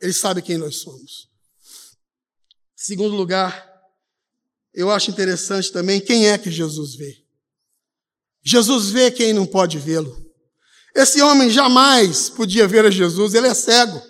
Ele 0.00 0.12
sabe 0.12 0.42
quem 0.42 0.56
nós 0.56 0.76
somos. 0.76 1.28
Segundo 2.74 3.14
lugar, 3.14 3.68
eu 4.72 4.90
acho 4.90 5.10
interessante 5.10 5.70
também 5.70 6.00
quem 6.00 6.28
é 6.28 6.38
que 6.38 6.50
Jesus 6.50 6.94
vê. 6.94 7.22
Jesus 8.42 8.90
vê 8.90 9.10
quem 9.10 9.32
não 9.32 9.46
pode 9.46 9.78
vê-lo. 9.78 10.29
Esse 10.94 11.22
homem 11.22 11.50
jamais 11.50 12.28
podia 12.28 12.66
ver 12.66 12.84
a 12.84 12.90
Jesus, 12.90 13.34
ele 13.34 13.46
é 13.46 13.54
cego. 13.54 14.00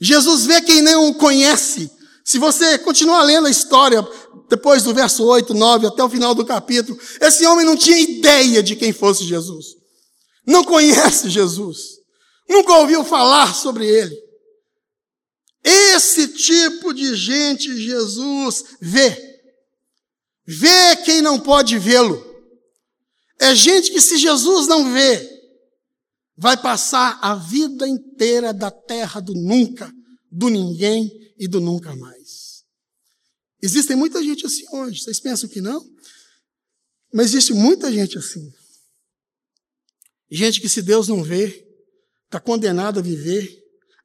Jesus 0.00 0.44
vê 0.44 0.60
quem 0.60 0.82
não 0.82 1.08
o 1.08 1.14
conhece. 1.14 1.90
Se 2.24 2.38
você 2.38 2.78
continuar 2.78 3.22
lendo 3.22 3.46
a 3.46 3.50
história, 3.50 4.06
depois 4.48 4.82
do 4.82 4.94
verso 4.94 5.24
8, 5.24 5.52
9, 5.54 5.86
até 5.86 6.02
o 6.02 6.08
final 6.08 6.34
do 6.34 6.44
capítulo, 6.44 6.98
esse 7.20 7.46
homem 7.46 7.66
não 7.66 7.76
tinha 7.76 7.98
ideia 7.98 8.62
de 8.62 8.74
quem 8.76 8.92
fosse 8.92 9.24
Jesus. 9.24 9.66
Não 10.46 10.64
conhece 10.64 11.30
Jesus. 11.30 11.98
Nunca 12.48 12.74
ouviu 12.78 13.04
falar 13.04 13.54
sobre 13.54 13.86
ele. 13.86 14.14
Esse 15.62 16.28
tipo 16.28 16.92
de 16.92 17.14
gente 17.14 17.74
Jesus 17.76 18.64
vê. 18.80 19.16
Vê 20.46 20.96
quem 21.04 21.22
não 21.22 21.40
pode 21.40 21.78
vê-lo. 21.78 22.22
É 23.40 23.54
gente 23.54 23.90
que, 23.90 24.00
se 24.00 24.18
Jesus 24.18 24.66
não 24.66 24.92
vê, 24.92 25.33
vai 26.36 26.60
passar 26.60 27.18
a 27.22 27.34
vida 27.34 27.86
inteira 27.86 28.52
da 28.52 28.70
terra 28.70 29.20
do 29.20 29.34
nunca, 29.34 29.92
do 30.30 30.48
ninguém 30.48 31.10
e 31.38 31.46
do 31.46 31.60
nunca 31.60 31.94
mais. 31.96 32.64
Existem 33.62 33.96
muita 33.96 34.22
gente 34.22 34.44
assim 34.44 34.64
hoje. 34.72 35.02
Vocês 35.02 35.20
pensam 35.20 35.48
que 35.48 35.60
não? 35.60 35.82
Mas 37.12 37.28
existe 37.28 37.54
muita 37.54 37.92
gente 37.92 38.18
assim. 38.18 38.52
Gente 40.30 40.60
que, 40.60 40.68
se 40.68 40.82
Deus 40.82 41.06
não 41.08 41.22
vê, 41.22 41.66
está 42.24 42.40
condenado 42.40 42.98
a 42.98 43.02
viver 43.02 43.48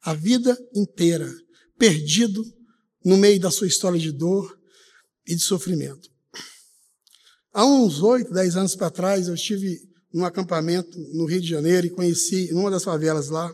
a 0.01 0.13
vida 0.13 0.57
inteira 0.75 1.29
perdido 1.77 2.43
no 3.03 3.17
meio 3.17 3.39
da 3.39 3.49
sua 3.49 3.67
história 3.67 3.99
de 3.99 4.11
dor 4.11 4.59
e 5.25 5.35
de 5.35 5.41
sofrimento. 5.41 6.09
Há 7.51 7.65
uns 7.65 8.01
oito, 8.01 8.31
dez 8.31 8.55
anos 8.55 8.75
para 8.75 8.91
trás, 8.91 9.27
eu 9.27 9.33
estive 9.33 9.88
num 10.13 10.25
acampamento 10.25 10.97
no 11.13 11.25
Rio 11.25 11.41
de 11.41 11.47
Janeiro 11.47 11.87
e 11.87 11.91
conheci, 11.91 12.51
numa 12.51 12.71
das 12.71 12.83
favelas 12.83 13.29
lá, 13.29 13.53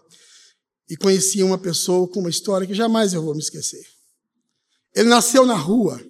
e 0.89 0.95
conheci 0.95 1.43
uma 1.43 1.57
pessoa 1.57 2.07
com 2.07 2.19
uma 2.19 2.29
história 2.29 2.67
que 2.67 2.73
jamais 2.73 3.13
eu 3.13 3.21
vou 3.21 3.33
me 3.33 3.41
esquecer. 3.41 3.83
Ele 4.95 5.09
nasceu 5.09 5.45
na 5.45 5.55
rua. 5.55 6.01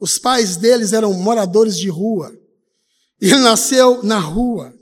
Os 0.00 0.18
pais 0.18 0.56
deles 0.56 0.92
eram 0.92 1.12
moradores 1.12 1.76
de 1.76 1.88
rua. 1.88 2.32
Ele 3.20 3.36
nasceu 3.36 4.02
na 4.02 4.18
rua. 4.18 4.74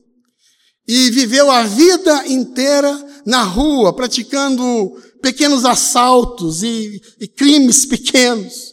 E 0.86 1.10
viveu 1.10 1.50
a 1.50 1.64
vida 1.64 2.26
inteira 2.28 3.22
na 3.26 3.42
rua, 3.42 3.92
praticando 3.92 5.02
pequenos 5.20 5.64
assaltos 5.64 6.62
e, 6.62 7.02
e 7.20 7.26
crimes 7.26 7.84
pequenos. 7.84 8.72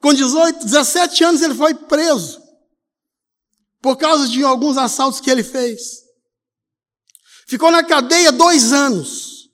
Com 0.00 0.14
18, 0.14 0.64
17 0.64 1.24
anos 1.24 1.42
ele 1.42 1.54
foi 1.54 1.74
preso 1.74 2.39
por 3.80 3.96
causa 3.96 4.28
de 4.28 4.42
alguns 4.44 4.76
assaltos 4.76 5.20
que 5.20 5.30
ele 5.30 5.42
fez. 5.42 6.02
Ficou 7.46 7.70
na 7.70 7.82
cadeia 7.82 8.30
dois 8.30 8.72
anos, 8.72 9.50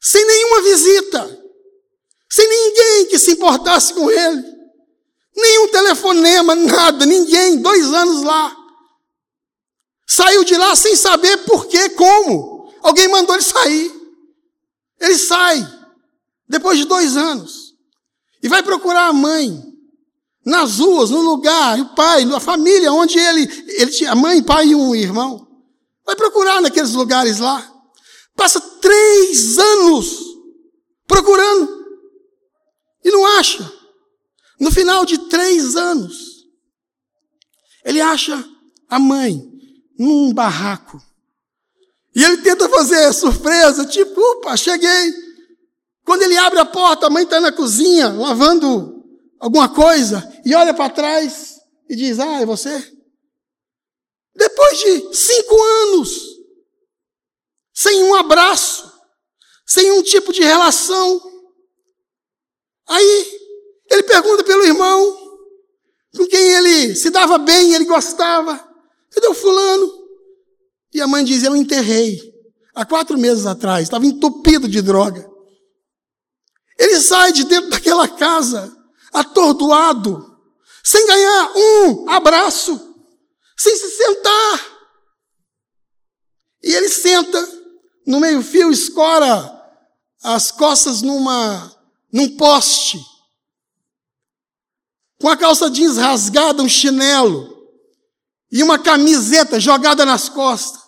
sem 0.00 0.24
nenhuma 0.26 0.62
visita, 0.62 1.42
sem 2.30 2.48
ninguém 2.48 3.06
que 3.06 3.18
se 3.18 3.32
importasse 3.32 3.94
com 3.94 4.10
ele, 4.10 4.42
nenhum 5.34 5.68
telefonema, 5.68 6.54
nada, 6.54 7.06
ninguém, 7.06 7.62
dois 7.62 7.86
anos 7.92 8.22
lá. 8.22 8.56
Saiu 10.06 10.44
de 10.44 10.56
lá 10.56 10.76
sem 10.76 10.94
saber 10.94 11.38
por 11.44 11.66
quê, 11.66 11.90
como. 11.90 12.70
Alguém 12.82 13.08
mandou 13.08 13.34
ele 13.34 13.44
sair. 13.44 13.90
Ele 15.00 15.16
sai, 15.16 15.66
depois 16.48 16.78
de 16.78 16.84
dois 16.84 17.16
anos, 17.16 17.74
e 18.42 18.48
vai 18.48 18.62
procurar 18.62 19.06
a 19.06 19.12
mãe, 19.12 19.71
nas 20.44 20.78
ruas, 20.78 21.10
no 21.10 21.20
lugar, 21.20 21.78
o 21.78 21.94
pai, 21.94 22.24
a 22.24 22.40
família, 22.40 22.92
onde 22.92 23.18
ele, 23.18 23.42
ele 23.78 23.90
tinha 23.90 24.14
mãe, 24.14 24.42
pai 24.42 24.68
e 24.68 24.74
um 24.74 24.94
irmão. 24.94 25.46
Vai 26.04 26.16
procurar 26.16 26.60
naqueles 26.60 26.92
lugares 26.92 27.38
lá. 27.38 27.70
Passa 28.34 28.60
três 28.60 29.58
anos 29.58 30.18
procurando 31.06 31.86
e 33.04 33.10
não 33.10 33.38
acha. 33.38 33.70
No 34.58 34.70
final 34.70 35.04
de 35.04 35.18
três 35.28 35.76
anos, 35.76 36.46
ele 37.84 38.00
acha 38.00 38.44
a 38.88 38.98
mãe 38.98 39.42
num 39.98 40.32
barraco 40.32 41.00
e 42.14 42.22
ele 42.22 42.38
tenta 42.38 42.68
fazer 42.68 43.12
surpresa, 43.12 43.86
tipo, 43.86 44.20
opa, 44.20 44.56
cheguei. 44.56 45.14
Quando 46.04 46.22
ele 46.22 46.36
abre 46.36 46.58
a 46.58 46.64
porta, 46.64 47.06
a 47.06 47.10
mãe 47.10 47.24
está 47.24 47.40
na 47.40 47.52
cozinha, 47.52 48.08
lavando 48.10 48.91
alguma 49.42 49.68
coisa, 49.68 50.22
e 50.44 50.54
olha 50.54 50.72
para 50.72 50.88
trás 50.88 51.60
e 51.90 51.96
diz: 51.96 52.20
Ah, 52.20 52.40
é 52.40 52.46
você? 52.46 52.70
Depois 54.34 54.78
de 54.78 55.14
cinco 55.14 55.60
anos, 55.60 56.10
sem 57.74 58.04
um 58.04 58.14
abraço, 58.14 58.90
sem 59.66 59.90
um 59.90 60.02
tipo 60.02 60.32
de 60.32 60.42
relação. 60.42 61.20
Aí 62.88 63.40
ele 63.90 64.04
pergunta 64.04 64.44
pelo 64.44 64.64
irmão, 64.64 65.38
com 66.16 66.26
quem 66.26 66.54
ele 66.54 66.94
se 66.94 67.10
dava 67.10 67.36
bem, 67.36 67.74
ele 67.74 67.84
gostava. 67.84 68.56
Cadê 69.10 69.26
o 69.26 69.34
fulano? 69.34 69.90
E 70.94 71.00
a 71.00 71.08
mãe 71.08 71.24
diz: 71.24 71.42
Eu 71.42 71.56
enterrei. 71.56 72.30
Há 72.74 72.86
quatro 72.86 73.18
meses 73.18 73.44
atrás, 73.44 73.82
estava 73.82 74.06
entupido 74.06 74.66
de 74.66 74.80
droga. 74.80 75.30
Ele 76.78 76.98
sai 77.00 77.32
de 77.32 77.44
dentro 77.44 77.68
daquela 77.68 78.08
casa, 78.08 78.74
atordoado, 79.12 80.38
sem 80.82 81.06
ganhar 81.06 81.52
um 81.54 82.10
abraço, 82.10 82.80
sem 83.56 83.76
se 83.76 83.90
sentar. 83.90 84.72
E 86.62 86.72
ele 86.72 86.88
senta 86.88 87.62
no 88.06 88.20
meio-fio, 88.20 88.70
escora 88.70 89.60
as 90.22 90.50
costas 90.50 91.02
numa, 91.02 91.76
num 92.12 92.36
poste, 92.36 92.98
com 95.20 95.28
a 95.28 95.36
calça 95.36 95.70
jeans 95.70 95.96
rasgada, 95.96 96.62
um 96.62 96.68
chinelo 96.68 97.68
e 98.50 98.62
uma 98.62 98.78
camiseta 98.78 99.60
jogada 99.60 100.04
nas 100.04 100.28
costas 100.28 100.82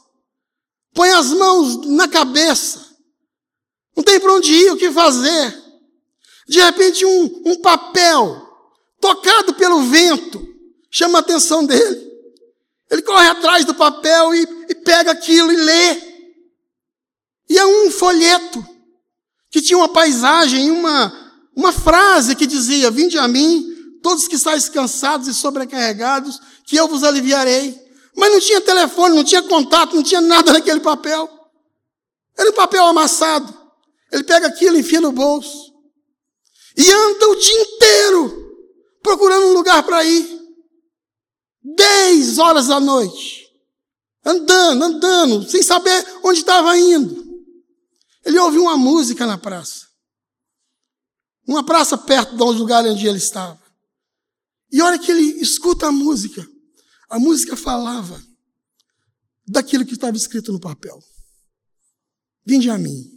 põe 0.95 1.11
as 1.11 1.33
mãos 1.33 1.85
na 1.89 2.09
cabeça, 2.09 2.97
não 3.97 4.03
tem 4.03 4.19
para 4.21 4.33
onde 4.33 4.53
ir, 4.53 4.71
o 4.71 4.77
que 4.77 4.93
fazer. 4.93 5.64
De 6.49 6.61
repente, 6.61 7.05
um, 7.05 7.43
um 7.47 7.57
papel 7.61 8.45
tocado 9.01 9.55
pelo 9.55 9.83
vento 9.83 10.47
chama 10.91 11.19
a 11.19 11.21
atenção 11.21 11.65
dele. 11.65 12.13
Ele 12.91 13.03
corre 13.03 13.27
atrás 13.29 13.65
do 13.65 13.75
papel 13.75 14.35
e, 14.35 14.43
e 14.69 14.75
pega 14.77 15.13
aquilo 15.13 15.53
e 15.53 15.57
lê. 15.57 16.15
E 17.49 17.59
é 17.59 17.67
um 17.67 17.91
folheto 17.91 18.65
que 19.51 19.61
tinha 19.61 19.77
uma 19.77 19.89
paisagem, 19.89 20.71
uma, 20.71 21.13
uma 21.57 21.73
frase 21.73 22.37
que 22.37 22.47
dizia: 22.47 22.91
Vinde 22.91 23.19
a 23.19 23.27
mim, 23.27 23.67
todos 24.03 24.29
que 24.29 24.37
estáis 24.37 24.69
cansados 24.69 25.29
e 25.29 25.35
sobrecarregados, 25.35 26.41
que 26.67 26.77
eu 26.77 26.87
vos 26.87 27.03
aliviarei. 27.03 27.83
Mas 28.17 28.31
não 28.31 28.41
tinha 28.41 28.61
telefone, 28.61 29.17
não 29.17 29.25
tinha 29.25 29.43
contato, 29.43 29.97
não 29.97 30.03
tinha 30.03 30.21
nada 30.21 30.53
naquele 30.53 30.81
papel. 30.81 31.29
Era 32.39 32.51
um 32.51 32.55
papel 32.55 32.85
amassado. 32.87 33.53
Ele 34.13 34.23
pega 34.23 34.47
aquilo, 34.47 34.79
enfia 34.79 35.01
no 35.01 35.11
bolso. 35.11 35.74
E 36.77 36.91
anda 36.91 37.29
o 37.29 37.37
dia 37.37 37.63
inteiro 37.63 38.45
procurando 39.03 39.47
um 39.47 39.53
lugar 39.53 39.83
para 39.85 40.05
ir. 40.05 40.43
Dez 41.63 42.39
horas 42.39 42.69
da 42.69 42.81
noite. 42.81 43.45
andando, 44.25 44.83
andando, 44.83 45.49
sem 45.49 45.63
saber 45.63 46.05
onde 46.23 46.41
estava 46.41 46.77
indo. 46.79 47.25
Ele 48.25 48.39
ouviu 48.39 48.63
uma 48.63 48.77
música 48.77 49.27
na 49.27 49.37
praça. 49.37 49.87
Uma 51.47 51.65
praça 51.65 51.99
perto 51.99 52.35
do 52.35 52.45
lugar 52.47 52.85
onde 52.87 53.07
ele 53.07 53.19
estava. 53.19 53.63
E 54.73 54.81
olha 54.81 54.99
que 54.99 55.11
ele 55.11 55.41
escuta 55.43 55.89
a 55.89 55.93
música. 55.93 56.49
A 57.11 57.19
música 57.19 57.55
falava 57.55 58.21
daquilo 59.47 59.85
que 59.85 59.93
estava 59.93 60.17
escrito 60.17 60.53
no 60.53 60.59
papel. 60.59 60.99
Vinde 62.47 62.71
a 62.71 62.79
mim, 62.79 63.14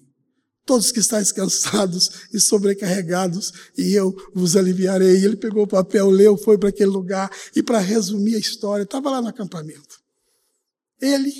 todos 0.67 0.91
que 0.91 0.99
estáis 0.99 1.31
cansados 1.31 2.27
e 2.33 2.39
sobrecarregados, 2.39 3.53
e 3.75 3.93
eu 3.93 4.13
vos 4.35 4.57
aliviarei. 4.57 5.23
Ele 5.23 5.37
pegou 5.37 5.63
o 5.63 5.67
papel, 5.67 6.09
leu, 6.09 6.37
foi 6.37 6.57
para 6.57 6.69
aquele 6.69 6.91
lugar, 6.91 7.31
e 7.55 7.63
para 7.63 7.79
resumir 7.79 8.35
a 8.35 8.39
história, 8.39 8.83
estava 8.83 9.09
lá 9.09 9.21
no 9.21 9.29
acampamento. 9.29 9.99
Ele, 11.01 11.33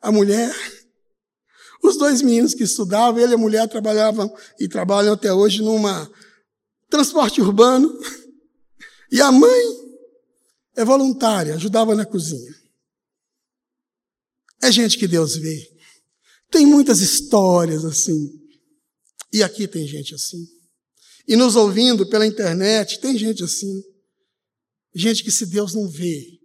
a 0.00 0.12
mulher, 0.12 0.54
os 1.82 1.96
dois 1.96 2.20
meninos 2.20 2.52
que 2.52 2.62
estudavam, 2.62 3.20
ele 3.20 3.32
e 3.32 3.34
a 3.34 3.38
mulher 3.38 3.66
trabalhavam 3.68 4.32
e 4.60 4.68
trabalham 4.68 5.14
até 5.14 5.32
hoje 5.32 5.62
numa 5.62 6.08
transporte 6.88 7.40
urbano. 7.40 7.90
E 9.08 9.20
a 9.20 9.30
mãe 9.30 9.62
é 10.74 10.84
voluntária, 10.84 11.54
ajudava 11.54 11.94
na 11.94 12.04
cozinha. 12.04 12.52
É 14.60 14.72
gente 14.72 14.98
que 14.98 15.06
Deus 15.06 15.36
vê. 15.36 15.75
Tem 16.50 16.66
muitas 16.66 17.00
histórias 17.00 17.84
assim. 17.84 18.30
E 19.32 19.42
aqui 19.42 19.66
tem 19.66 19.86
gente 19.86 20.14
assim. 20.14 20.46
E 21.28 21.36
nos 21.36 21.56
ouvindo 21.56 22.08
pela 22.08 22.26
internet, 22.26 23.00
tem 23.00 23.18
gente 23.18 23.42
assim. 23.42 23.82
Gente 24.94 25.24
que 25.24 25.30
se 25.30 25.46
Deus 25.46 25.74
não 25.74 25.88
vê, 25.88 26.38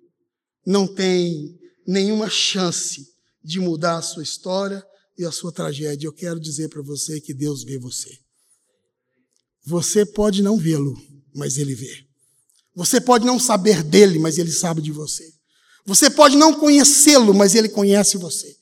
não 0.65 0.87
tem 0.87 1.57
nenhuma 1.87 2.29
chance 2.29 3.07
de 3.43 3.59
mudar 3.59 3.97
a 3.97 4.01
sua 4.01 4.23
história 4.23 4.83
e 5.17 5.25
a 5.25 5.31
sua 5.31 5.51
tragédia. 5.51 6.07
Eu 6.07 6.13
quero 6.13 6.39
dizer 6.39 6.69
para 6.69 6.81
você 6.81 7.21
que 7.21 7.33
Deus 7.33 7.63
vê 7.63 7.77
você. 7.77 8.09
Você 9.65 10.05
pode 10.05 10.41
não 10.41 10.57
vê-lo, 10.57 10.95
mas 11.33 11.57
ele 11.57 11.75
vê. 11.75 12.05
Você 12.75 12.99
pode 12.99 13.25
não 13.25 13.39
saber 13.39 13.83
dele, 13.83 14.17
mas 14.17 14.37
ele 14.37 14.51
sabe 14.51 14.81
de 14.81 14.91
você. 14.91 15.31
Você 15.85 16.09
pode 16.09 16.35
não 16.35 16.59
conhecê-lo, 16.59 17.33
mas 17.33 17.55
ele 17.55 17.69
conhece 17.69 18.17
você. 18.17 18.55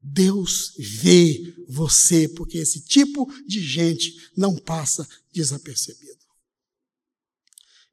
Deus 0.00 0.74
vê 0.78 1.54
você, 1.68 2.28
porque 2.28 2.58
esse 2.58 2.80
tipo 2.80 3.26
de 3.46 3.60
gente 3.60 4.30
não 4.36 4.56
passa 4.56 5.06
desapercebido. 5.32 6.18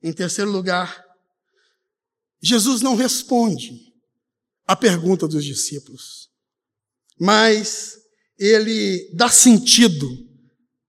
Em 0.01 0.13
terceiro 0.13 0.51
lugar, 0.51 1.03
Jesus 2.41 2.81
não 2.81 2.95
responde 2.95 3.93
à 4.67 4.75
pergunta 4.75 5.27
dos 5.27 5.43
discípulos, 5.43 6.29
mas 7.19 7.97
ele 8.37 9.09
dá 9.13 9.29
sentido 9.29 10.07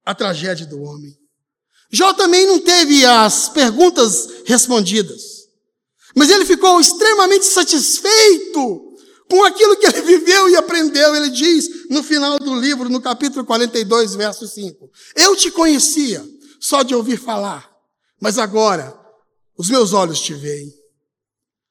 à 0.04 0.14
tragédia 0.14 0.66
do 0.66 0.82
homem. 0.82 1.16
Jó 1.90 2.12
também 2.12 2.46
não 2.46 2.60
teve 2.60 3.06
as 3.06 3.48
perguntas 3.48 4.42
respondidas, 4.44 5.48
mas 6.14 6.28
ele 6.28 6.44
ficou 6.44 6.78
extremamente 6.78 7.46
satisfeito 7.46 8.85
com 9.28 9.44
aquilo 9.44 9.76
que 9.76 9.86
ele 9.86 10.02
viveu 10.18 10.48
e 10.48 10.56
aprendeu. 10.56 11.14
Ele 11.14 11.30
diz 11.30 11.88
no 11.90 12.02
final 12.02 12.38
do 12.38 12.54
livro, 12.54 12.88
no 12.88 13.00
capítulo 13.00 13.44
42, 13.44 14.14
verso 14.14 14.46
5: 14.46 14.90
Eu 15.14 15.36
te 15.36 15.50
conhecia 15.50 16.24
só 16.60 16.82
de 16.82 16.94
ouvir 16.94 17.18
falar, 17.18 17.70
mas 18.20 18.38
agora 18.38 18.98
os 19.56 19.68
meus 19.68 19.92
olhos 19.92 20.20
te 20.20 20.34
veem. 20.34 20.72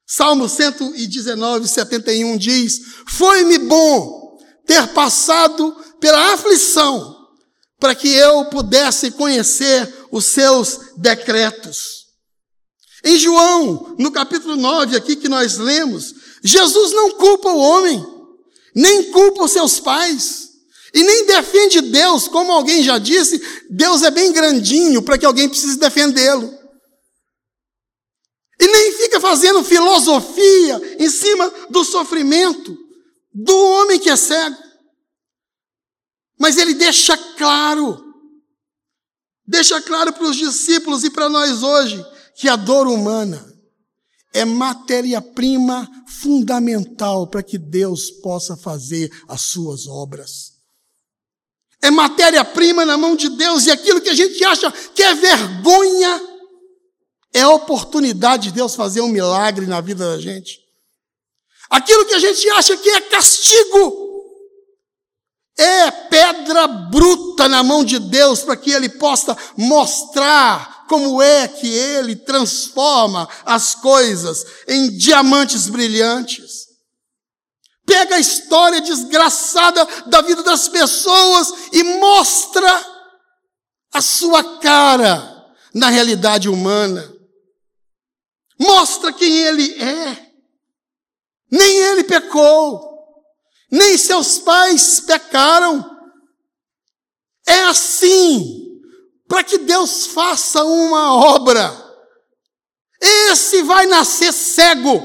Salmo 0.07 0.47
119, 0.47 1.67
71 1.67 2.37
diz: 2.37 2.79
Foi-me 3.07 3.57
bom 3.57 4.37
ter 4.65 4.87
passado 4.89 5.75
pela 5.99 6.33
aflição, 6.33 7.15
para 7.79 7.95
que 7.95 8.09
eu 8.09 8.45
pudesse 8.45 9.11
conhecer 9.11 9.91
os 10.11 10.25
seus 10.25 10.79
decretos. 10.97 12.05
Em 13.03 13.19
João, 13.19 13.95
no 13.99 14.11
capítulo 14.11 14.55
9, 14.55 14.95
aqui 14.95 15.15
que 15.15 15.29
nós 15.29 15.57
lemos, 15.57 16.14
Jesus 16.45 16.91
não 16.91 17.09
culpa 17.13 17.49
o 17.49 17.57
homem, 17.57 18.05
nem 18.75 19.11
culpa 19.11 19.45
os 19.45 19.51
seus 19.51 19.79
pais, 19.79 20.51
e 20.93 21.01
nem 21.01 21.25
defende 21.25 21.81
Deus, 21.81 22.27
como 22.27 22.51
alguém 22.51 22.83
já 22.83 22.99
disse, 22.99 23.41
Deus 23.67 24.03
é 24.03 24.11
bem 24.11 24.31
grandinho 24.31 25.01
para 25.01 25.17
que 25.17 25.25
alguém 25.25 25.49
precise 25.49 25.79
defendê-lo. 25.79 26.55
E 28.59 28.67
nem 28.67 28.91
fica 28.93 29.19
fazendo 29.19 29.63
filosofia 29.63 30.97
em 30.99 31.09
cima 31.09 31.51
do 31.71 31.83
sofrimento 31.83 32.77
do 33.33 33.57
homem 33.57 33.99
que 33.99 34.11
é 34.11 34.15
cego. 34.15 34.55
Mas 36.39 36.57
ele 36.57 36.75
deixa 36.75 37.17
claro, 37.17 38.05
deixa 39.47 39.81
claro 39.81 40.13
para 40.13 40.25
os 40.25 40.35
discípulos 40.35 41.03
e 41.03 41.09
para 41.09 41.27
nós 41.27 41.63
hoje, 41.63 42.05
que 42.35 42.47
a 42.47 42.55
dor 42.55 42.87
humana 42.87 43.54
é 44.35 44.43
matéria-prima 44.43 45.89
fundamental 46.05 47.25
para 47.25 47.41
que 47.41 47.57
Deus 47.57 48.11
possa 48.11 48.57
fazer 48.57 49.09
as 49.29 49.43
suas 49.43 49.87
obras. 49.87 50.55
É 51.81 51.89
matéria-prima 51.89 52.83
na 52.83 52.97
mão 52.97 53.15
de 53.15 53.29
Deus 53.29 53.65
e 53.65 53.71
aquilo 53.71 54.01
que 54.01 54.09
a 54.09 54.13
gente 54.13 54.43
acha 54.43 54.69
que 54.93 55.01
é 55.01 55.15
vergonha 55.15 56.21
é 57.33 57.43
a 57.43 57.49
oportunidade 57.49 58.49
de 58.49 58.55
Deus 58.55 58.75
fazer 58.75 58.99
um 58.99 59.07
milagre 59.07 59.65
na 59.67 59.79
vida 59.79 60.05
da 60.05 60.21
gente. 60.21 60.59
Aquilo 61.69 62.05
que 62.05 62.15
a 62.15 62.19
gente 62.19 62.49
acha 62.49 62.75
que 62.75 62.89
é 62.89 63.01
castigo 63.01 64.05
é 65.57 65.91
pedra 65.91 66.67
bruta 66.67 67.47
na 67.47 67.63
mão 67.63 67.85
de 67.85 67.99
Deus 67.99 68.43
para 68.43 68.57
que 68.57 68.71
Ele 68.71 68.89
possa 68.89 69.35
mostrar 69.55 70.74
como 70.87 71.21
é 71.21 71.47
que 71.47 71.67
ele 71.67 72.15
transforma 72.15 73.27
as 73.45 73.75
coisas 73.75 74.45
em 74.67 74.95
diamantes 74.95 75.67
brilhantes. 75.67 76.65
Pega 77.85 78.15
a 78.15 78.19
história 78.19 78.81
desgraçada 78.81 79.85
da 80.07 80.21
vida 80.21 80.41
das 80.41 80.67
pessoas 80.67 81.53
e 81.71 81.83
mostra 81.83 82.85
a 83.93 84.01
sua 84.01 84.59
cara 84.59 85.53
na 85.73 85.89
realidade 85.89 86.49
humana. 86.49 87.13
Mostra 88.59 89.13
quem 89.13 89.31
ele 89.43 89.81
é. 89.81 90.25
Nem 91.51 91.77
ele 91.77 92.03
pecou, 92.03 92.81
nem 93.71 93.97
seus 93.97 94.39
pais 94.39 94.99
pecaram. 94.99 95.83
É 97.47 97.65
assim 97.65 98.64
para 99.27 99.43
que 99.43 99.57
Deus 99.59 100.07
faça 100.07 100.63
uma 100.63 101.15
obra. 101.15 101.83
Esse 103.01 103.61
vai 103.63 103.85
nascer 103.85 104.31
cego, 104.31 105.01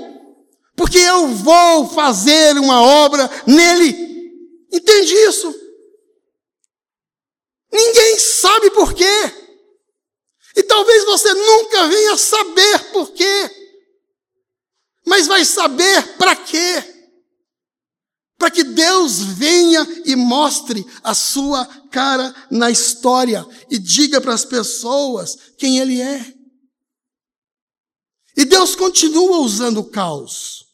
porque 0.77 0.99
eu 0.99 1.29
vou 1.29 1.89
fazer 1.89 2.57
uma 2.59 2.83
obra 2.83 3.29
nele. 3.47 4.11
Entende 4.73 5.15
isso? 5.15 5.55
Ninguém 7.73 8.19
sabe 8.19 8.71
por 8.71 8.95
quê. 8.95 9.35
E 10.57 10.63
talvez 10.63 11.05
você 11.05 11.33
nunca 11.33 11.89
venha 11.89 12.17
saber 12.17 12.93
por 12.93 13.11
quê. 13.13 13.51
Mas 15.07 15.27
vai 15.27 15.45
saber 15.45 16.17
para 16.17 16.37
quê 16.37 16.90
para 18.41 18.51
que 18.51 18.65
Deus 18.65 19.19
venha 19.21 19.87
e 20.07 20.17
mostre 20.17 20.83
a 21.05 21.13
sua 21.13 21.67
cara 21.91 22.35
na 22.51 22.71
história 22.71 23.47
e 23.71 23.79
diga 23.79 24.19
para 24.19 24.33
as 24.33 24.47
pessoas 24.47 25.37
quem 25.59 25.79
Ele 25.79 26.01
é. 26.01 26.35
E 28.35 28.47
Deus 28.47 28.75
continua 28.75 29.41
usando 29.41 29.81
o 29.81 29.91
caos, 29.91 30.65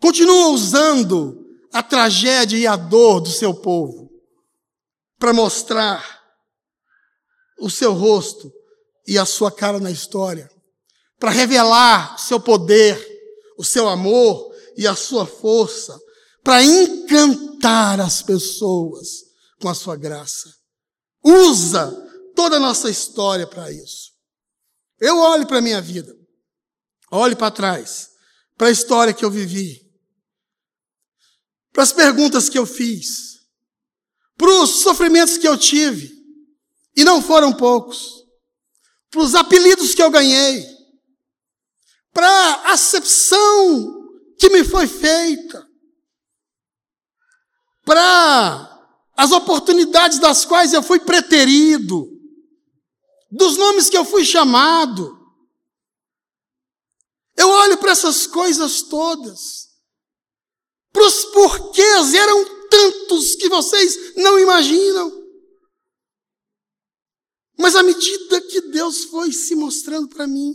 continua 0.00 0.50
usando 0.50 1.44
a 1.72 1.82
tragédia 1.82 2.56
e 2.56 2.68
a 2.68 2.76
dor 2.76 3.20
do 3.20 3.30
seu 3.30 3.52
povo 3.52 4.08
para 5.18 5.32
mostrar 5.32 6.22
o 7.58 7.68
seu 7.68 7.94
rosto 7.94 8.52
e 9.08 9.18
a 9.18 9.26
sua 9.26 9.50
cara 9.50 9.80
na 9.80 9.90
história, 9.90 10.48
para 11.18 11.32
revelar 11.32 12.14
o 12.14 12.20
seu 12.20 12.38
poder, 12.38 12.96
o 13.58 13.64
seu 13.64 13.88
amor 13.88 14.54
e 14.76 14.86
a 14.86 14.94
sua 14.94 15.26
força 15.26 16.05
para 16.46 16.62
encantar 16.62 18.00
as 18.00 18.22
pessoas 18.22 19.24
com 19.60 19.68
a 19.68 19.74
sua 19.74 19.96
graça. 19.96 20.48
Usa 21.24 21.90
toda 22.36 22.58
a 22.58 22.60
nossa 22.60 22.88
história 22.88 23.48
para 23.48 23.72
isso. 23.72 24.12
Eu 25.00 25.18
olho 25.18 25.44
para 25.44 25.58
a 25.58 25.60
minha 25.60 25.80
vida, 25.80 26.16
olho 27.10 27.36
para 27.36 27.50
trás, 27.50 28.10
para 28.56 28.68
a 28.68 28.70
história 28.70 29.12
que 29.12 29.24
eu 29.24 29.30
vivi, 29.30 29.92
para 31.72 31.82
as 31.82 31.92
perguntas 31.92 32.48
que 32.48 32.56
eu 32.56 32.64
fiz, 32.64 33.40
para 34.36 34.62
os 34.62 34.82
sofrimentos 34.82 35.38
que 35.38 35.48
eu 35.48 35.58
tive, 35.58 36.08
e 36.94 37.02
não 37.02 37.20
foram 37.20 37.52
poucos, 37.52 38.22
para 39.10 39.20
os 39.20 39.34
apelidos 39.34 39.96
que 39.96 40.02
eu 40.02 40.12
ganhei, 40.12 40.64
para 42.12 42.28
a 42.28 42.72
acepção 42.74 44.14
que 44.38 44.48
me 44.48 44.62
foi 44.62 44.86
feita, 44.86 45.65
para 47.86 48.90
as 49.16 49.30
oportunidades 49.30 50.18
das 50.18 50.44
quais 50.44 50.72
eu 50.72 50.82
fui 50.82 50.98
preterido, 50.98 52.10
dos 53.30 53.56
nomes 53.56 53.88
que 53.88 53.96
eu 53.96 54.04
fui 54.04 54.24
chamado. 54.24 55.16
Eu 57.36 57.48
olho 57.48 57.78
para 57.78 57.92
essas 57.92 58.26
coisas 58.26 58.82
todas, 58.82 59.68
para 60.92 61.06
os 61.06 61.26
porquês, 61.26 62.12
eram 62.12 62.68
tantos 62.68 63.36
que 63.36 63.48
vocês 63.48 64.16
não 64.16 64.36
imaginam. 64.36 65.24
Mas 67.56 67.76
à 67.76 67.84
medida 67.84 68.40
que 68.40 68.62
Deus 68.62 69.04
foi 69.04 69.30
se 69.30 69.54
mostrando 69.54 70.08
para 70.08 70.26
mim, 70.26 70.52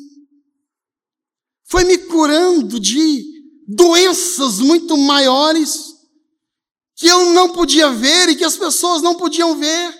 foi 1.63 1.86
me 1.86 1.98
curando 1.98 2.78
de 2.78 3.24
doenças 3.67 4.60
muito 4.60 4.98
maiores 4.98 5.91
que 7.02 7.08
eu 7.08 7.34
não 7.34 7.52
podia 7.52 7.90
ver 7.90 8.30
e 8.30 8.36
que 8.36 8.44
as 8.44 8.56
pessoas 8.56 9.02
não 9.02 9.16
podiam 9.16 9.58
ver. 9.58 10.00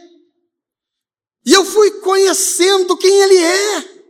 E 1.44 1.52
eu 1.52 1.66
fui 1.66 1.90
conhecendo 2.00 2.96
quem 2.96 3.12
Ele 3.12 3.38
é. 3.38 4.06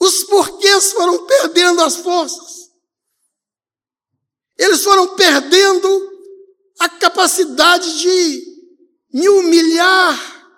Os 0.00 0.24
porquês 0.24 0.90
foram 0.90 1.24
perdendo 1.26 1.80
as 1.80 1.94
forças. 1.94 2.72
Eles 4.58 4.82
foram 4.82 5.14
perdendo 5.14 6.10
a 6.80 6.88
capacidade 6.88 8.00
de 8.00 8.42
me 9.14 9.28
humilhar 9.28 10.50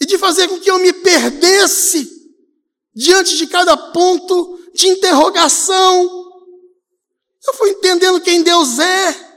e 0.00 0.04
de 0.04 0.18
fazer 0.18 0.48
com 0.48 0.58
que 0.58 0.68
eu 0.68 0.80
me 0.80 0.92
perdesse 0.92 2.10
diante 2.92 3.36
de 3.36 3.46
cada 3.46 3.76
ponto 3.76 4.58
de 4.74 4.88
interrogação. 4.88 6.19
Eu 7.46 7.54
fui 7.54 7.70
entendendo 7.70 8.20
quem 8.20 8.42
Deus 8.42 8.78
é. 8.78 9.30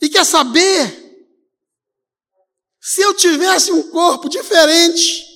E 0.00 0.08
quer 0.08 0.24
saber? 0.24 0.98
Se 2.80 3.02
eu 3.02 3.14
tivesse 3.14 3.70
um 3.70 3.90
corpo 3.90 4.28
diferente 4.28 5.28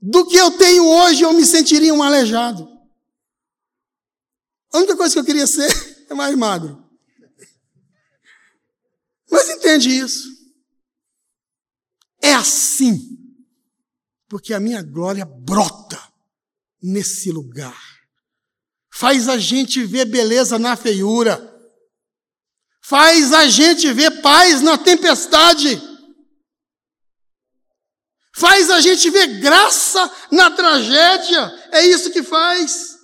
do 0.00 0.26
que 0.26 0.36
eu 0.36 0.50
tenho 0.58 0.86
hoje, 0.86 1.22
eu 1.22 1.32
me 1.32 1.46
sentiria 1.46 1.94
um 1.94 2.02
aleijado. 2.02 2.68
A 4.72 4.78
única 4.78 4.96
coisa 4.96 5.14
que 5.14 5.20
eu 5.20 5.24
queria 5.24 5.46
ser 5.46 5.70
é 6.10 6.14
mais 6.14 6.36
magro. 6.36 6.84
Mas 9.30 9.48
entende 9.48 9.88
isso. 9.90 10.28
É 12.20 12.34
assim, 12.34 13.18
porque 14.28 14.52
a 14.52 14.60
minha 14.60 14.82
glória 14.82 15.24
brota 15.24 16.00
nesse 16.82 17.30
lugar. 17.30 17.95
Faz 18.96 19.28
a 19.28 19.36
gente 19.38 19.84
ver 19.84 20.06
beleza 20.06 20.58
na 20.58 20.76
feiura. 20.76 21.54
Faz 22.82 23.32
a 23.32 23.46
gente 23.48 23.92
ver 23.92 24.22
paz 24.22 24.62
na 24.62 24.78
tempestade. 24.78 25.80
Faz 28.34 28.70
a 28.70 28.80
gente 28.80 29.10
ver 29.10 29.40
graça 29.40 30.10
na 30.30 30.50
tragédia. 30.50 31.68
É 31.72 31.86
isso 31.86 32.10
que 32.10 32.22
faz. 32.22 32.96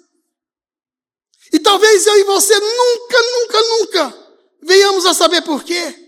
E 1.52 1.58
talvez 1.58 2.06
eu 2.06 2.18
e 2.18 2.24
você 2.24 2.58
nunca, 2.58 3.18
nunca, 3.22 3.60
nunca 3.60 4.36
venhamos 4.62 5.04
a 5.04 5.12
saber 5.12 5.42
por 5.42 5.64
quê 5.64 6.02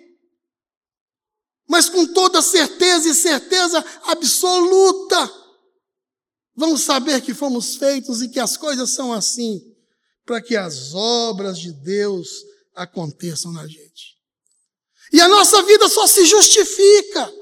mas 1.69 1.89
com 1.89 2.07
toda 2.07 2.43
certeza 2.43 3.09
e 3.09 3.15
certeza 3.15 3.85
absoluta, 4.05 5.33
vamos 6.55 6.83
saber 6.83 7.21
que 7.23 7.35
fomos 7.35 7.77
feitos 7.77 8.23
e 8.23 8.29
que 8.29 8.39
as 8.39 8.57
coisas 8.57 8.95
são 8.95 9.13
assim, 9.13 9.74
para 10.25 10.41
que 10.41 10.57
as 10.57 10.95
obras 10.95 11.59
de 11.59 11.73
Deus 11.73 12.29
aconteçam 12.75 13.53
na 13.53 13.67
gente. 13.67 14.15
E 15.13 15.21
a 15.21 15.29
nossa 15.29 15.63
vida 15.63 15.89
só 15.89 16.07
se 16.07 16.25
justifica 16.25 17.33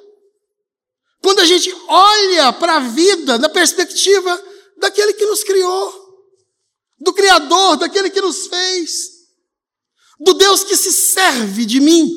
quando 1.23 1.40
a 1.40 1.45
gente 1.45 1.73
olha 1.88 2.53
para 2.53 2.77
a 2.77 2.81
vida 2.81 3.38
na 3.38 3.49
perspectiva 3.49 4.45
daquele 4.79 5.12
que 5.14 5.25
nos 5.25 5.45
criou, 5.45 6.03
do 6.99 7.12
Criador, 7.12 7.77
daquele 7.77 8.11
que 8.11 8.21
nos 8.21 8.49
fez, 8.49 9.12
do 10.18 10.35
Deus 10.35 10.64
que 10.64 10.77
se 10.77 10.92
serve 10.92 11.64
de 11.64 11.81
mim 11.81 12.11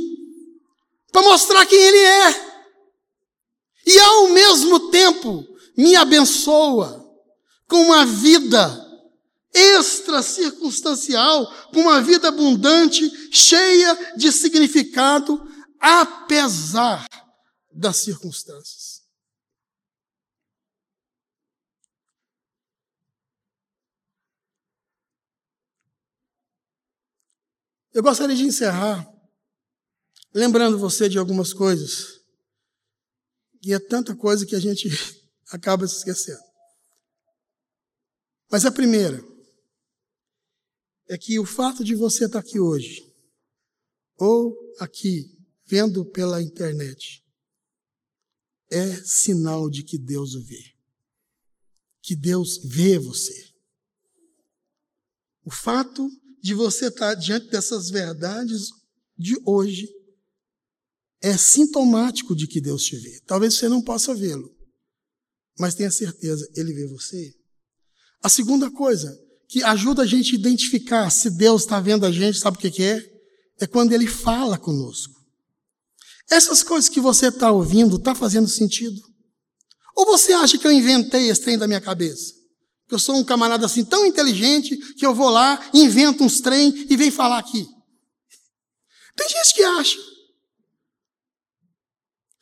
para 1.11 1.21
mostrar 1.21 1.65
quem 1.65 1.79
Ele 1.79 1.97
é. 1.97 2.55
E 3.85 3.99
ao 3.99 4.29
mesmo 4.29 4.91
tempo 4.91 5.47
me 5.77 5.95
abençoa 5.95 7.05
com 7.69 7.77
uma 7.77 8.05
vida 8.05 8.84
extra 9.55 10.21
circunstancial, 10.21 11.51
com 11.71 11.81
uma 11.81 12.01
vida 12.01 12.27
abundante, 12.27 13.09
cheia 13.31 14.15
de 14.15 14.31
significado, 14.31 15.41
apesar 15.79 17.05
das 17.71 17.97
circunstâncias. 17.97 19.03
Eu 27.93 28.03
gostaria 28.03 28.35
de 28.35 28.43
encerrar 28.43 29.09
lembrando 30.35 30.77
você 30.77 31.07
de 31.07 31.17
algumas 31.17 31.53
coisas. 31.53 32.19
E 33.63 33.73
é 33.73 33.79
tanta 33.79 34.13
coisa 34.13 34.45
que 34.45 34.53
a 34.53 34.59
gente 34.59 34.89
acaba 35.49 35.87
se 35.87 35.97
esquecendo. 35.97 36.43
Mas 38.51 38.65
a 38.65 38.71
primeira 38.71 39.23
é 41.07 41.17
que 41.17 41.39
o 41.39 41.45
fato 41.45 41.83
de 41.83 41.95
você 41.95 42.25
estar 42.25 42.39
aqui 42.39 42.59
hoje, 42.59 43.13
ou 44.17 44.55
aqui, 44.79 45.31
vendo 45.65 46.05
pela 46.05 46.41
internet, 46.41 47.23
é 48.71 48.95
sinal 49.03 49.69
de 49.69 49.83
que 49.83 49.97
Deus 49.97 50.33
o 50.33 50.41
vê. 50.41 50.73
Que 52.01 52.15
Deus 52.15 52.57
vê 52.63 52.97
você. 52.97 53.53
O 55.43 55.51
fato 55.51 56.09
de 56.41 56.53
você 56.53 56.87
estar 56.87 57.13
diante 57.15 57.49
dessas 57.49 57.89
verdades 57.89 58.69
de 59.17 59.35
hoje 59.45 59.87
é 61.21 61.37
sintomático 61.37 62.35
de 62.35 62.47
que 62.47 62.61
Deus 62.61 62.83
te 62.83 62.95
vê. 62.97 63.19
Talvez 63.21 63.55
você 63.55 63.69
não 63.69 63.81
possa 63.81 64.13
vê-lo, 64.13 64.55
mas 65.59 65.75
tenha 65.75 65.91
certeza, 65.91 66.47
ele 66.55 66.73
vê 66.73 66.87
você. 66.87 67.35
A 68.21 68.29
segunda 68.29 68.69
coisa 68.71 69.24
que 69.47 69.63
ajuda 69.63 70.03
a 70.03 70.05
gente 70.05 70.35
a 70.35 70.39
identificar 70.39 71.09
se 71.09 71.29
Deus 71.29 71.63
está 71.63 71.79
vendo 71.79 72.05
a 72.05 72.11
gente, 72.11 72.37
sabe 72.37 72.57
o 72.57 72.59
que, 72.59 72.83
é? 72.83 73.01
É 73.59 73.67
quando 73.67 73.93
ele 73.93 74.07
fala 74.07 74.57
conosco. 74.57 75.13
Essas 76.29 76.63
coisas 76.63 76.89
que 76.89 76.99
você 76.99 77.27
está 77.27 77.51
ouvindo, 77.51 77.97
está 77.97 78.15
fazendo 78.15 78.47
sentido? 78.47 78.99
Ou 79.95 80.05
você 80.05 80.33
acha 80.33 80.57
que 80.57 80.67
eu 80.67 80.71
inventei 80.71 81.29
esse 81.29 81.41
trem 81.41 81.57
da 81.57 81.67
minha 81.67 81.79
cabeça? 81.79 82.33
Que 82.87 82.95
eu 82.95 82.99
sou 82.99 83.15
um 83.15 83.23
camarada 83.23 83.65
assim 83.65 83.85
tão 83.85 84.05
inteligente 84.05 84.75
que 84.95 85.05
eu 85.05 85.13
vou 85.13 85.29
lá, 85.29 85.69
invento 85.73 86.23
uns 86.23 86.41
trem 86.41 86.85
e 86.89 86.97
vem 86.97 87.11
falar 87.11 87.39
aqui. 87.39 87.65
Tem 89.15 89.29
gente 89.29 89.55
que 89.55 89.63
acha. 89.63 89.97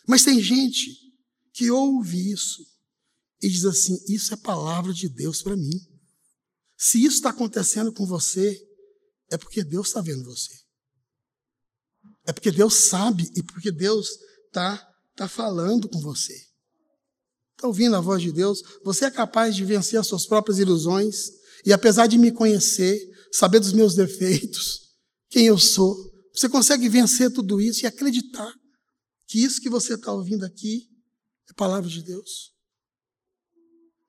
Mas 0.07 0.23
tem 0.23 0.41
gente 0.41 0.91
que 1.53 1.69
ouve 1.69 2.31
isso 2.31 2.65
e 3.41 3.49
diz 3.49 3.63
assim: 3.65 3.97
Isso 4.09 4.33
é 4.33 4.37
palavra 4.37 4.93
de 4.93 5.07
Deus 5.07 5.41
para 5.41 5.55
mim. 5.55 5.79
Se 6.85 7.01
isso 7.01 7.15
está 7.15 7.29
acontecendo 7.29 7.93
com 7.93 8.05
você, 8.05 8.61
é 9.31 9.37
porque 9.37 9.63
Deus 9.63 9.87
está 9.87 10.01
vendo 10.01 10.25
você. 10.25 10.53
É 12.25 12.33
porque 12.33 12.51
Deus 12.51 12.89
sabe 12.89 13.31
e 13.37 13.41
porque 13.41 13.71
Deus 13.71 14.09
está 14.47 14.85
tá 15.15 15.29
falando 15.29 15.87
com 15.87 16.01
você. 16.01 16.33
Está 17.55 17.67
ouvindo 17.67 17.95
a 17.95 18.01
voz 18.01 18.21
de 18.21 18.33
Deus? 18.33 18.61
Você 18.83 19.05
é 19.05 19.11
capaz 19.11 19.55
de 19.55 19.63
vencer 19.63 19.97
as 19.97 20.07
suas 20.07 20.27
próprias 20.27 20.59
ilusões 20.59 21.29
e, 21.65 21.71
apesar 21.71 22.05
de 22.05 22.17
me 22.17 22.33
conhecer, 22.33 22.99
saber 23.31 23.61
dos 23.61 23.71
meus 23.71 23.95
defeitos, 23.95 24.93
quem 25.29 25.47
eu 25.47 25.57
sou, 25.57 25.95
você 26.33 26.49
consegue 26.49 26.89
vencer 26.89 27.31
tudo 27.31 27.61
isso 27.61 27.85
e 27.85 27.87
acreditar 27.87 28.53
que 29.25 29.41
isso 29.41 29.61
que 29.61 29.69
você 29.69 29.93
está 29.93 30.11
ouvindo 30.11 30.43
aqui 30.43 30.89
é 31.49 31.53
palavra 31.53 31.89
de 31.89 32.03
Deus? 32.03 32.53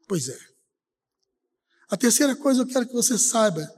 Pois 0.08 0.28
é. 0.28 0.53
A 1.94 1.96
terceira 1.96 2.34
coisa 2.34 2.62
eu 2.62 2.66
quero 2.66 2.88
que 2.88 2.92
você 2.92 3.16
saiba 3.16 3.72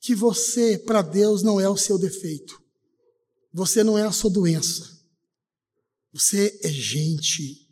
que 0.00 0.14
você, 0.14 0.78
para 0.78 1.02
Deus, 1.02 1.42
não 1.42 1.60
é 1.60 1.68
o 1.68 1.76
seu 1.76 1.98
defeito. 1.98 2.58
Você 3.52 3.84
não 3.84 3.98
é 3.98 4.02
a 4.02 4.12
sua 4.12 4.30
doença. 4.30 4.98
Você 6.10 6.58
é 6.62 6.70
gente. 6.70 7.68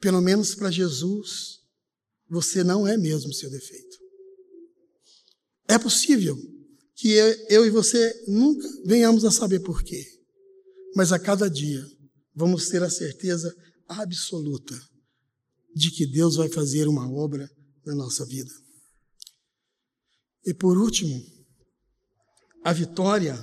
Pelo 0.00 0.20
menos 0.20 0.54
para 0.54 0.70
Jesus, 0.70 1.60
você 2.28 2.62
não 2.62 2.86
é 2.86 2.98
mesmo 2.98 3.32
seu 3.32 3.48
defeito. 3.48 3.96
É 5.66 5.78
possível 5.78 6.36
que 6.94 7.14
eu 7.48 7.64
e 7.64 7.70
você 7.70 8.24
nunca 8.28 8.68
venhamos 8.84 9.24
a 9.24 9.30
saber 9.30 9.60
por 9.60 9.82
quê, 9.82 10.04
mas 10.94 11.10
a 11.10 11.18
cada 11.18 11.48
dia 11.48 11.82
vamos 12.34 12.68
ter 12.68 12.82
a 12.82 12.90
certeza 12.90 13.50
absoluta 13.88 14.78
de 15.74 15.90
que 15.90 16.06
Deus 16.06 16.36
vai 16.36 16.50
fazer 16.50 16.86
uma 16.86 17.10
obra 17.10 17.50
na 17.86 17.94
nossa 17.94 18.26
vida. 18.26 18.52
E 20.44 20.54
por 20.54 20.78
último, 20.78 21.22
a 22.64 22.72
vitória 22.72 23.38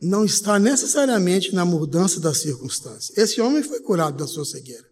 não 0.00 0.24
está 0.24 0.58
necessariamente 0.58 1.54
na 1.54 1.64
mudança 1.64 2.20
das 2.20 2.40
circunstâncias. 2.40 3.16
Esse 3.16 3.40
homem 3.40 3.62
foi 3.62 3.80
curado 3.80 4.16
da 4.16 4.26
sua 4.26 4.44
cegueira, 4.44 4.88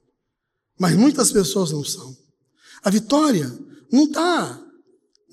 mas 0.78 0.96
muitas 0.96 1.30
pessoas 1.30 1.70
não 1.70 1.84
são. 1.84 2.16
A 2.82 2.90
vitória 2.90 3.46
não 3.92 4.04
está 4.04 4.62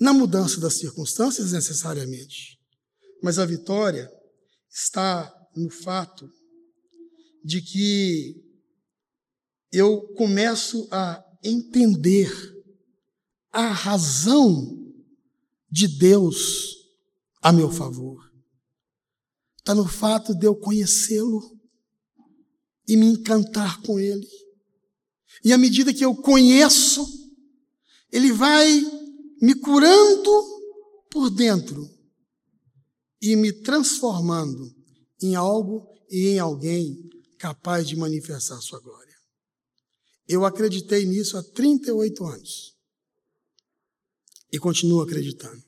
na 0.00 0.12
mudança 0.12 0.60
das 0.60 0.78
circunstâncias 0.78 1.52
necessariamente, 1.52 2.58
mas 3.22 3.38
a 3.38 3.46
vitória 3.46 4.10
está 4.70 5.32
no 5.56 5.70
fato 5.70 6.28
de 7.44 7.60
que 7.60 8.42
eu 9.72 10.02
começo 10.14 10.88
a 10.90 11.22
entender 11.42 12.32
a 13.52 13.68
razão 13.68 14.83
de 15.74 15.88
Deus 15.88 16.76
a 17.42 17.52
meu 17.52 17.68
favor. 17.68 18.32
Está 19.58 19.74
no 19.74 19.88
fato 19.88 20.32
de 20.32 20.46
eu 20.46 20.54
conhecê-lo 20.54 21.42
e 22.86 22.96
me 22.96 23.06
encantar 23.06 23.82
com 23.82 23.98
ele. 23.98 24.28
E 25.42 25.52
à 25.52 25.58
medida 25.58 25.92
que 25.92 26.04
eu 26.04 26.14
conheço, 26.14 27.04
ele 28.12 28.30
vai 28.30 28.68
me 29.42 29.52
curando 29.56 30.30
por 31.10 31.28
dentro 31.28 31.90
e 33.20 33.34
me 33.34 33.52
transformando 33.52 34.72
em 35.20 35.34
algo 35.34 35.88
e 36.08 36.28
em 36.28 36.38
alguém 36.38 37.10
capaz 37.36 37.88
de 37.88 37.96
manifestar 37.96 38.60
sua 38.60 38.78
glória. 38.78 39.18
Eu 40.28 40.44
acreditei 40.44 41.04
nisso 41.04 41.36
há 41.36 41.42
38 41.42 42.24
anos. 42.24 42.76
E 44.52 44.58
continuo 44.60 45.00
acreditando 45.00 45.63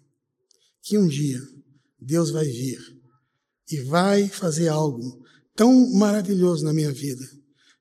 que 0.87 0.97
um 0.97 1.09
dia 1.09 1.43
Deus 2.01 2.31
vai 2.31 2.47
vir 2.47 2.79
e 3.69 3.81
vai 3.83 4.29
fazer 4.29 4.69
algo 4.69 5.21
tão 5.57 5.91
maravilhoso 5.95 6.65
na 6.65 6.73
minha 6.73 6.93
vida 6.93 7.29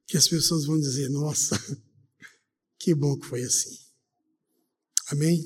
que 0.08 0.18
as 0.18 0.28
pessoas 0.28 0.66
vão 0.66 0.80
dizer: 0.80 1.08
Nossa, 1.10 1.56
que 2.80 2.96
bom 2.96 3.16
que 3.20 3.28
foi 3.28 3.44
assim. 3.44 3.78
Amém? 5.10 5.40